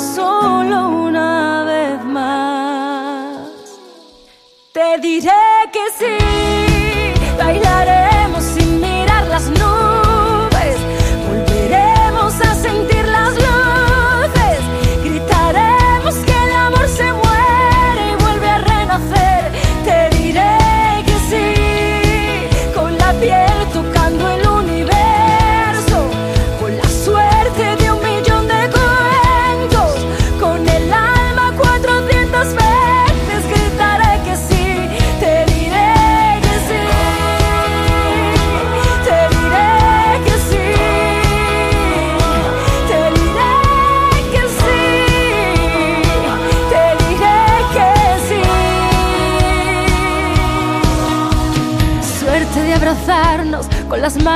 Solo 0.00 0.90
una 0.90 1.64
vez 1.64 2.04
más. 2.04 3.48
Te 4.72 4.98
diré 5.00 5.32
que 5.72 5.90
sí, 5.98 7.36
bailaremos 7.36 8.17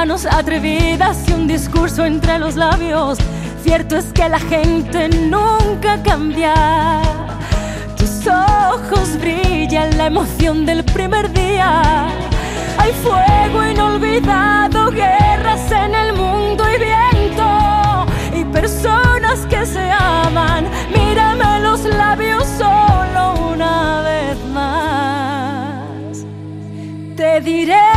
manos 0.02 0.26
atrevidas 0.26 1.16
y 1.28 1.32
un 1.32 1.46
discurso 1.46 2.04
entre 2.04 2.36
los 2.36 2.56
labios. 2.56 3.18
Cierto 3.62 3.96
es 3.96 4.06
que 4.06 4.28
la 4.28 4.40
gente 4.40 5.08
nunca 5.08 6.02
cambia. 6.02 6.54
Tus 7.96 8.26
ojos 8.26 9.16
brillan 9.20 9.96
la 9.96 10.06
emoción 10.06 10.66
del 10.66 10.82
primer 10.82 11.32
día. 11.32 12.08
Hay 12.78 12.90
fuego 13.04 13.64
inolvidado, 13.64 14.90
guerras 14.90 15.70
en 15.70 15.94
el 15.94 16.12
mundo 16.14 16.64
y 16.68 16.78
viento. 16.90 18.06
Y 18.36 18.44
personas 18.46 19.46
que 19.48 19.64
se 19.64 19.88
aman. 19.88 20.66
Mírame 20.92 21.60
los 21.60 21.84
labios 21.84 22.44
solo 22.58 23.52
una 23.52 24.00
vez 24.00 24.36
más. 24.52 26.26
Te 27.16 27.40
diré 27.40 27.91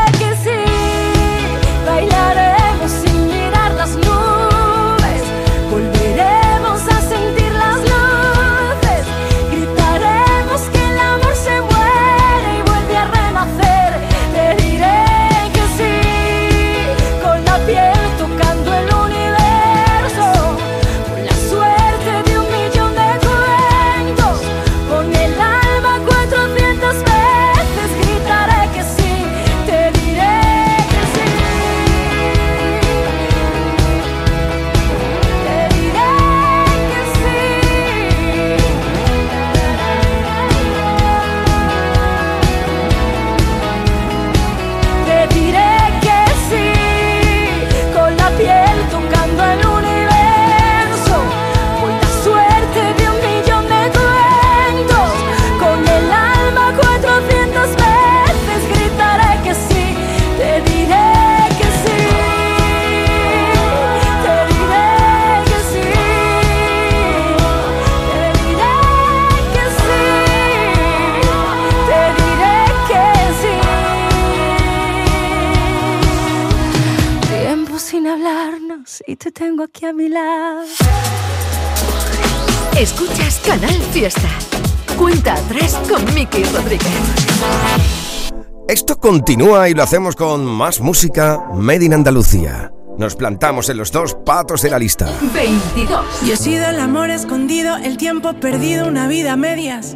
continúa 89.06 89.70
y 89.70 89.76
lo 89.76 89.84
hacemos 89.84 90.16
con 90.16 90.44
más 90.44 90.82
música 90.82 91.40
Made 91.54 91.86
in 91.86 91.94
Andalucía. 91.94 92.72
Nos 92.98 93.16
plantamos 93.16 93.70
en 93.70 93.78
los 93.78 93.92
dos 93.92 94.16
patos 94.26 94.64
de 94.64 94.72
la 94.72 94.80
lista. 94.80 95.08
22. 95.32 96.22
Yo 96.26 96.34
he 96.34 96.38
sido 96.38 96.68
el 96.68 96.80
amor 96.80 97.12
escondido, 97.12 97.78
el 97.78 97.98
tiempo 97.98 98.34
perdido, 98.34 98.88
una 98.88 99.08
vida 99.08 99.34
a 99.34 99.36
medias. 99.36 99.96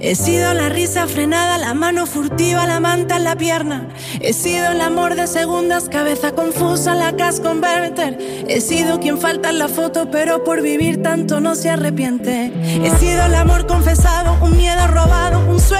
He 0.00 0.14
sido 0.14 0.52
la 0.52 0.68
risa 0.68 1.06
frenada, 1.06 1.56
la 1.56 1.72
mano 1.72 2.04
furtiva, 2.04 2.66
la 2.66 2.80
manta 2.80 3.16
en 3.16 3.24
la 3.24 3.36
pierna. 3.36 3.88
He 4.20 4.34
sido 4.34 4.72
el 4.72 4.82
amor 4.82 5.14
de 5.14 5.26
segundas, 5.26 5.88
cabeza 5.88 6.32
confusa, 6.32 6.94
la 6.94 7.16
cas 7.16 7.40
converter. 7.40 8.18
He 8.46 8.60
sido 8.60 9.00
quien 9.00 9.18
falta 9.18 9.48
en 9.48 9.58
la 9.58 9.68
foto, 9.68 10.10
pero 10.10 10.44
por 10.44 10.60
vivir 10.60 11.02
tanto 11.02 11.40
no 11.40 11.54
se 11.54 11.70
arrepiente. 11.70 12.52
He 12.84 12.90
sido 12.98 13.24
el 13.24 13.36
amor 13.36 13.66
confesado, 13.66 14.36
un 14.44 14.54
miedo 14.54 14.86
robado, 14.88 15.38
un 15.48 15.60
sueño. 15.60 15.79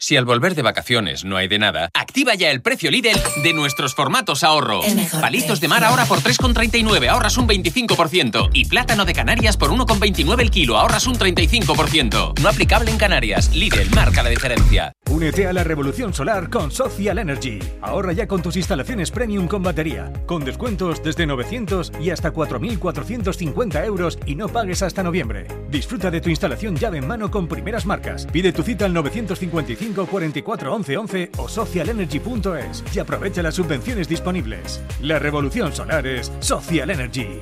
Si 0.01 0.15
al 0.15 0.23
volver 0.23 0.55
de 0.55 0.61
vacaciones 0.61 1.25
no 1.25 1.35
hay 1.35 1.49
de 1.49 1.59
nada, 1.59 1.89
activa 1.93 2.33
ya 2.33 2.51
el 2.51 2.61
precio 2.61 2.89
Lidl 2.89 3.19
de 3.43 3.53
nuestros 3.53 3.93
formatos 3.93 4.45
ahorro. 4.45 4.79
Palitos 5.19 5.59
de 5.59 5.67
mar 5.67 5.83
ahora 5.83 6.05
por 6.05 6.19
3,39, 6.19 7.09
ahorras 7.09 7.37
un 7.37 7.49
25%. 7.49 8.49
Y 8.53 8.63
plátano 8.63 9.03
de 9.03 9.11
Canarias 9.11 9.57
por 9.57 9.71
1,29 9.71 10.39
el 10.39 10.51
kilo, 10.51 10.77
ahorras 10.77 11.05
un 11.05 11.15
35%. 11.15 12.39
No 12.39 12.47
aplicable 12.47 12.91
en 12.91 12.97
Canarias. 12.97 13.53
Lidl 13.53 13.93
marca 13.93 14.23
la 14.23 14.29
diferencia. 14.29 14.93
Únete 15.09 15.47
a 15.47 15.53
la 15.53 15.65
revolución 15.65 16.13
solar 16.13 16.49
con 16.49 16.71
Social 16.71 17.17
Energy. 17.17 17.59
Ahorra 17.81 18.13
ya 18.13 18.25
con 18.25 18.41
tus 18.41 18.55
instalaciones 18.55 19.11
premium 19.11 19.49
con 19.49 19.63
batería, 19.63 20.13
con 20.27 20.45
descuentos 20.45 21.03
desde 21.03 21.25
900 21.27 21.91
y 21.99 22.11
hasta 22.11 22.31
4.450 22.31 23.85
euros 23.85 24.17
y 24.25 24.35
no 24.35 24.47
pagues 24.47 24.81
hasta 24.81 25.03
noviembre. 25.03 25.47
Disfruta 25.69 26.09
de 26.09 26.21
tu 26.21 26.29
instalación 26.29 26.77
llave 26.77 26.99
en 26.99 27.07
mano 27.07 27.29
con 27.29 27.49
primeras 27.49 27.85
marcas. 27.85 28.27
Pide 28.27 28.53
tu 28.53 28.63
cita 28.63 28.85
al 28.85 28.93
955 28.93 29.59
44 29.93 30.73
11 30.73 30.97
11 30.97 31.31
o 31.37 31.47
socialenergy.es 31.47 32.83
y 32.93 32.99
aprovecha 32.99 33.41
las 33.41 33.55
subvenciones 33.55 34.07
disponibles. 34.07 34.81
La 35.01 35.19
revolución 35.19 35.73
solar 35.73 36.05
es 36.07 36.31
Social 36.39 36.89
Energy. 36.89 37.41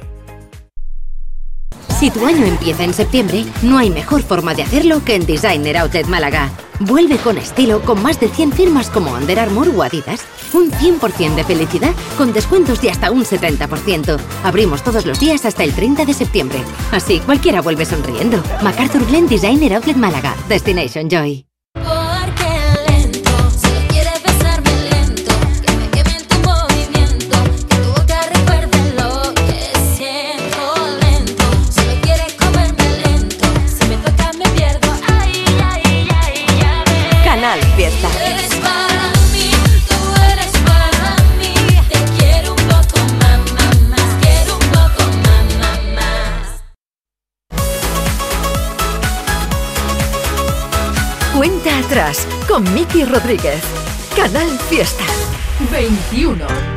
Si 1.99 2.11
tu 2.11 2.27
año 2.27 2.45
empieza 2.45 2.83
en 2.83 2.93
septiembre, 2.93 3.43
no 3.63 3.79
hay 3.79 3.89
mejor 3.89 4.21
forma 4.21 4.53
de 4.53 4.61
hacerlo 4.61 5.03
que 5.03 5.15
en 5.15 5.25
Designer 5.25 5.77
Outlet 5.77 6.05
Málaga. 6.05 6.51
Vuelve 6.79 7.17
con 7.17 7.39
estilo 7.39 7.81
con 7.81 8.03
más 8.03 8.19
de 8.19 8.27
100 8.27 8.51
firmas 8.51 8.91
como 8.91 9.13
Under 9.13 9.39
Armour 9.39 9.69
o 9.75 9.81
Adidas. 9.81 10.23
Un 10.53 10.71
100% 10.71 11.33
de 11.33 11.43
felicidad 11.43 11.95
con 12.15 12.33
descuentos 12.33 12.81
de 12.83 12.91
hasta 12.91 13.09
un 13.09 13.25
70%. 13.25 14.19
Abrimos 14.43 14.83
todos 14.83 15.07
los 15.07 15.19
días 15.19 15.43
hasta 15.45 15.63
el 15.63 15.73
30 15.73 16.05
de 16.05 16.13
septiembre. 16.13 16.59
Así 16.91 17.19
cualquiera 17.19 17.61
vuelve 17.61 17.85
sonriendo. 17.85 18.43
MacArthur 18.61 19.03
Glen 19.07 19.27
Designer 19.27 19.73
Outlet 19.73 19.97
Málaga. 19.97 20.35
Destination 20.47 21.09
Joy. 21.09 21.47
Con 52.47 52.63
Miki 52.75 53.05
Rodríguez. 53.05 53.63
Canal 54.15 54.47
Fiesta. 54.69 55.03
21. 55.71 56.76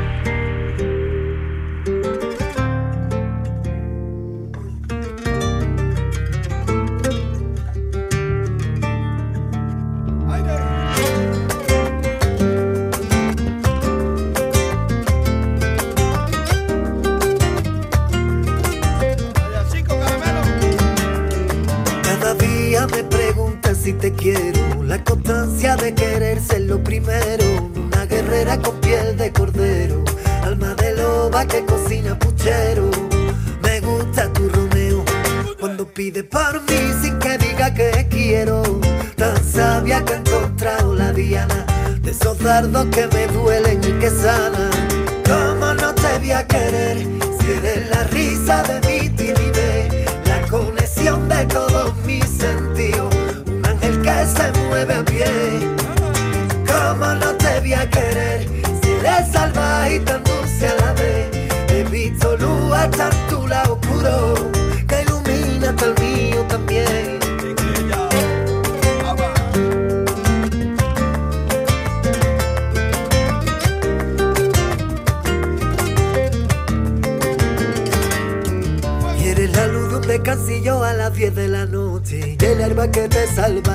Herba 83.36 83.69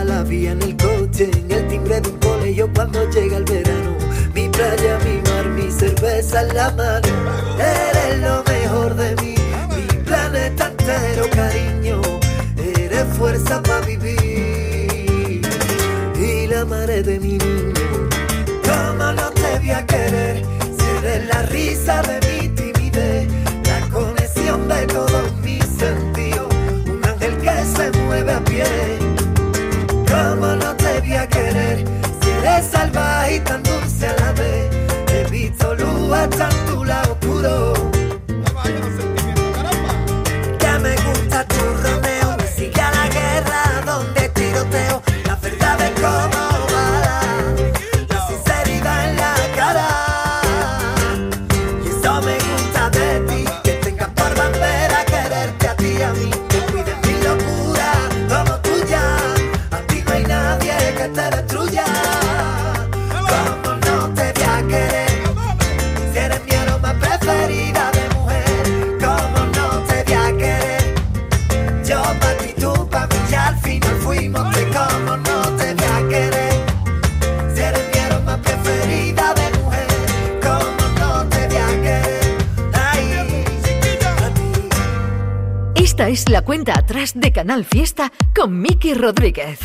Esta 86.06 86.14
es 86.14 86.30
la 86.30 86.44
cuenta 86.44 86.78
atrás 86.78 87.14
de 87.16 87.32
Canal 87.32 87.66
Fiesta 87.66 88.12
con 88.36 88.62
Miki 88.62 88.94
Rodríguez. 88.94 89.58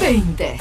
20. 0.00 0.56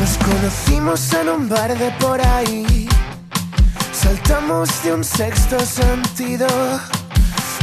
Nos 0.00 0.16
conocimos 0.16 1.12
en 1.12 1.28
un 1.28 1.48
bar 1.50 1.76
de 1.76 1.90
por 2.00 2.18
ahí. 2.26 2.89
Saltamos 4.10 4.82
de 4.82 4.92
un 4.92 5.04
sexto 5.04 5.60
sentido, 5.60 6.48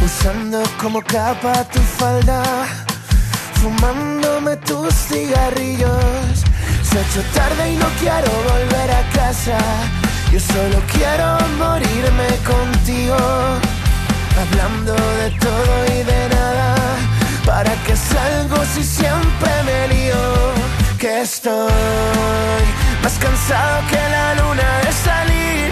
usando 0.02 0.64
como 0.82 1.02
capa 1.02 1.66
tu 1.66 1.80
falda, 2.00 2.42
fumándome 3.56 4.56
tus 4.56 4.94
cigarrillos. 4.94 6.46
Se 6.90 7.00
ha 7.00 7.02
hecho 7.02 7.22
tarde 7.36 7.74
y 7.74 7.76
no 7.76 7.88
quiero 8.00 8.32
volver 8.48 8.90
a 8.92 9.04
casa. 9.12 9.58
Yo 10.32 10.40
solo 10.40 10.82
quiero 10.94 11.38
morirme 11.58 12.30
contigo, 12.54 13.18
hablando 14.40 14.94
de 14.94 15.32
todo 15.42 15.86
y 16.00 16.04
de 16.04 16.30
nada. 16.30 16.76
¿Para 17.46 17.74
qué 17.84 17.94
salgo 17.94 18.64
si 18.74 18.86
siempre 18.86 19.52
me 19.66 19.88
lío? 19.90 20.24
Que 20.98 21.24
estoy 21.24 22.64
más 23.04 23.18
cansado 23.20 23.82
que 23.90 23.98
la 23.98 24.34
luna 24.36 24.70
de 24.86 24.92
salir, 24.94 25.72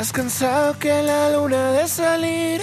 más 0.00 0.12
cansado 0.12 0.78
que 0.78 1.02
la 1.02 1.28
luna 1.28 1.72
de 1.72 1.86
salir, 1.86 2.62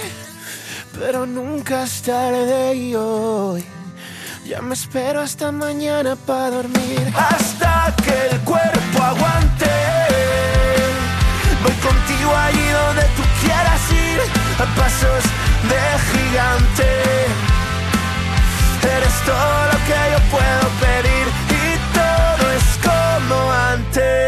pero 0.98 1.24
nunca 1.24 1.84
es 1.84 2.02
tarde 2.02 2.74
y 2.74 2.96
hoy. 2.96 3.64
Ya 4.44 4.60
me 4.60 4.74
espero 4.74 5.20
hasta 5.20 5.52
mañana 5.52 6.16
para 6.16 6.50
dormir. 6.50 7.00
Hasta 7.14 7.94
que 8.02 8.16
el 8.32 8.40
cuerpo 8.40 8.98
aguante. 9.12 9.70
Voy 11.62 11.76
contigo 11.88 12.30
allí 12.46 12.66
donde 12.80 13.04
tú 13.16 13.22
quieras 13.42 13.82
ir. 13.92 14.20
A 14.62 14.66
pasos 14.80 15.24
de 15.70 15.82
gigante. 16.10 16.88
Eres 18.96 19.16
todo 19.30 19.58
lo 19.72 19.78
que 19.86 19.98
yo 20.12 20.20
puedo 20.34 20.64
pedir. 20.84 21.26
Y 21.62 21.68
todo 21.98 22.44
es 22.58 22.68
como 22.88 23.52
antes. 23.72 24.27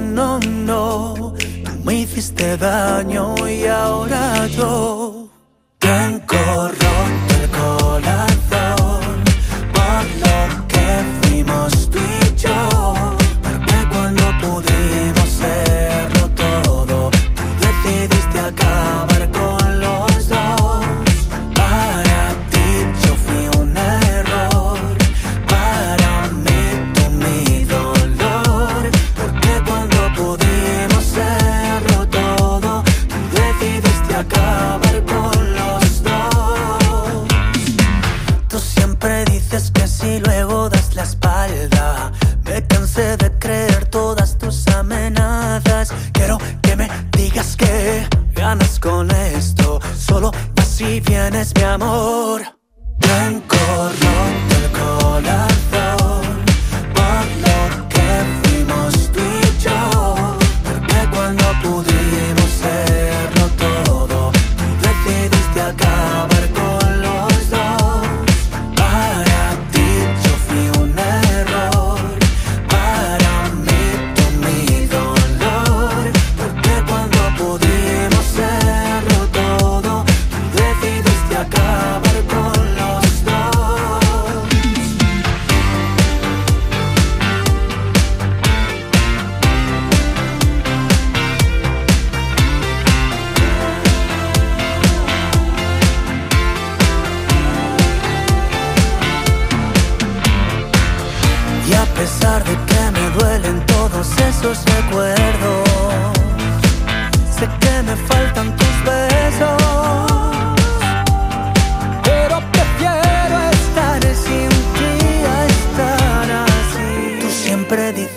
Hiciste 2.21 2.55
daño 2.55 3.33
y 3.47 3.65
ahora 3.65 4.45
yo 4.45 5.10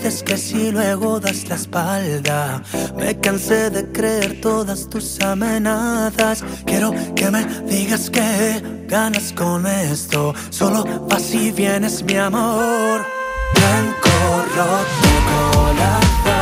dices 0.05 0.23
que 0.23 0.37
si 0.37 0.71
luego 0.71 1.19
das 1.19 1.47
la 1.49 1.55
espalda. 1.55 2.61
Me 2.95 3.19
cansé 3.19 3.71
de 3.71 3.91
creer 3.91 4.39
todas 4.39 4.87
tus 4.87 5.19
amenazas. 5.21 6.43
Quiero 6.65 6.93
que 7.15 7.31
me 7.31 7.43
digas 7.67 8.09
que 8.11 8.61
ganas 8.87 9.33
con 9.33 9.65
esto. 9.65 10.33
Solo 10.51 10.83
vas 11.09 11.33
y 11.33 11.51
vienes, 11.51 12.03
mi 12.03 12.17
amor. 12.17 13.03
Blanco 13.55 14.15
corazón 14.53 16.34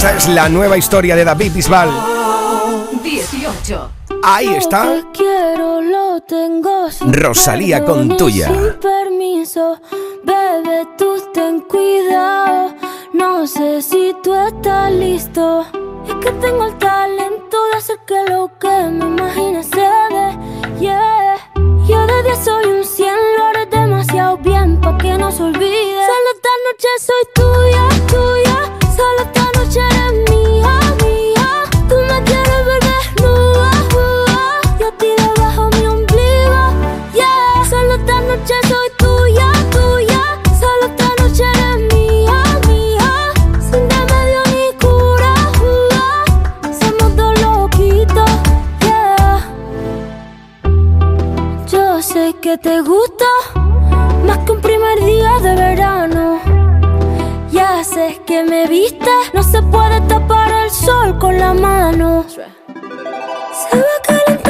Esa 0.00 0.16
es 0.16 0.28
la 0.28 0.48
nueva 0.48 0.78
historia 0.78 1.14
de 1.14 1.26
David 1.26 1.52
Bisbal. 1.52 1.90
18. 3.02 3.90
Ahí 4.22 4.54
está. 4.54 5.02
Quiero, 5.12 5.82
lo 5.82 6.22
tengo 6.22 6.88
Rosalía 7.02 7.84
con 7.84 8.16
tuya. 8.16 8.46
Sin 8.46 8.80
permiso, 8.80 9.78
bebé, 10.24 10.88
tú 10.96 11.22
ten 11.34 11.60
cuidado. 11.68 12.74
No 13.12 13.46
sé 13.46 13.82
si 13.82 14.16
tú 14.22 14.32
estás 14.34 14.90
listo. 14.90 15.66
Es 16.08 16.14
que 16.14 16.32
tengo 16.32 16.64
el 16.64 16.78
talento 16.78 17.58
de 17.70 17.76
hacer 17.76 17.98
que 18.06 18.24
lo 18.32 18.50
que 18.58 18.68
me 18.68 19.04
imagines 19.04 19.66
se 19.66 19.80
dé. 19.80 20.80
Yeah. 20.80 21.36
Yo 21.86 22.06
de 22.06 22.22
10 22.22 22.38
soy 22.42 22.64
un 22.70 22.84
100, 22.86 23.14
lo 23.36 23.44
haré 23.48 23.66
demasiado 23.66 24.38
bien 24.38 24.80
pa' 24.80 24.96
que 24.96 25.18
no 25.18 25.30
se 25.30 25.42
olvide. 25.42 26.06
Solo 26.06 26.30
esta 26.36 26.48
noche 26.64 26.88
soy 27.00 27.24
tuya, 27.34 27.88
tuya. 28.06 28.96
Solo 28.96 29.22
esta 29.24 29.39
noche 29.60 29.80
eres 29.90 30.12
mía, 30.30 30.74
mía. 31.02 31.48
Tú 31.88 31.96
me 32.08 32.18
quieres 32.24 32.60
ver 32.68 32.82
desnuda, 32.90 33.72
uh, 33.94 34.80
y 34.80 34.82
a 34.82 34.90
ti 34.98 35.08
debajo 35.18 35.68
mi 35.76 35.86
ombligo, 35.86 36.62
yeah. 37.12 37.64
Solo 37.68 37.94
esta 37.94 38.20
noche 38.22 38.54
soy 38.68 38.88
tuya, 39.02 39.48
tuya. 39.70 40.22
Solo 40.60 40.84
esta 40.90 41.08
noche 41.20 41.44
eres 41.54 41.78
mía, 41.92 42.38
mía. 42.68 43.10
Sin 43.68 43.84
remedio 43.90 44.42
ni 44.52 44.66
cura, 44.82 45.34
uh, 45.62 45.88
somos 46.80 47.10
dos 47.16 47.32
loquitos, 47.42 48.30
yeah. 48.80 49.46
Yo 51.70 52.00
sé 52.00 52.34
que 52.40 52.56
te 52.56 52.80
gusta 52.80 53.09
que 58.30 58.44
me 58.44 58.64
viste, 58.68 59.10
no 59.34 59.42
se 59.42 59.60
puede 59.60 60.00
tapar 60.02 60.52
el 60.62 60.70
sol 60.70 61.18
con 61.18 61.36
la 61.36 61.52
mano. 61.52 62.24
Se 62.28 63.76
va 63.76 63.84
calentando 64.04 64.49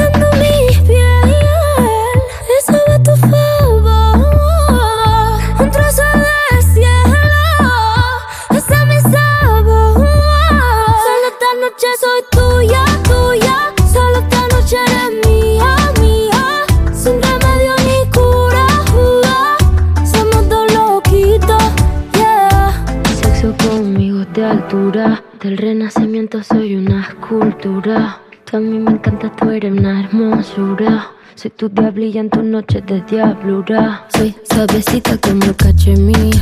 Soy 31.41 31.49
tu 31.49 31.69
diablilla 31.69 32.21
en 32.21 32.29
tus 32.29 32.43
noches 32.43 32.85
de 32.85 33.01
diablura. 33.01 34.05
Soy 34.15 34.35
suavecita 34.47 35.17
como 35.17 35.51
cachemir. 35.57 36.35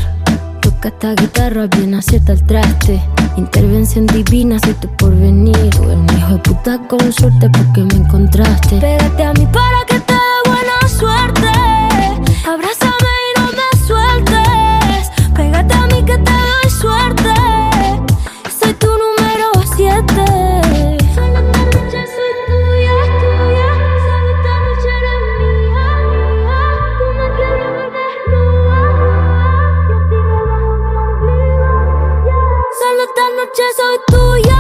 Toca 0.59 0.89
esta 0.89 1.13
guitarra, 1.13 1.67
bien 1.67 1.93
acierta 1.93 2.33
el 2.33 2.45
traste. 2.45 3.01
Intervención 3.37 4.07
divina, 4.07 4.59
soy 4.59 4.73
tu 4.73 4.89
porvenir. 4.97 5.55
Tú 5.69 5.83
eres 5.83 5.95
un 5.95 6.17
hijo 6.17 6.33
de 6.33 6.39
puta 6.39 6.87
con 6.89 7.13
suerte 7.13 7.49
porque 7.49 7.81
me 7.83 8.03
encontraste. 8.03 8.75
Pégate 8.75 9.23
a 9.23 9.31
mí 9.35 9.47
para 9.53 9.85
que 9.87 10.08
soy 33.77 33.97
tuya, 34.07 34.58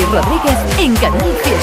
Rodríguez 0.00 0.58
en 0.78 0.94
Canal 0.96 1.32
Fiesta. 1.42 1.54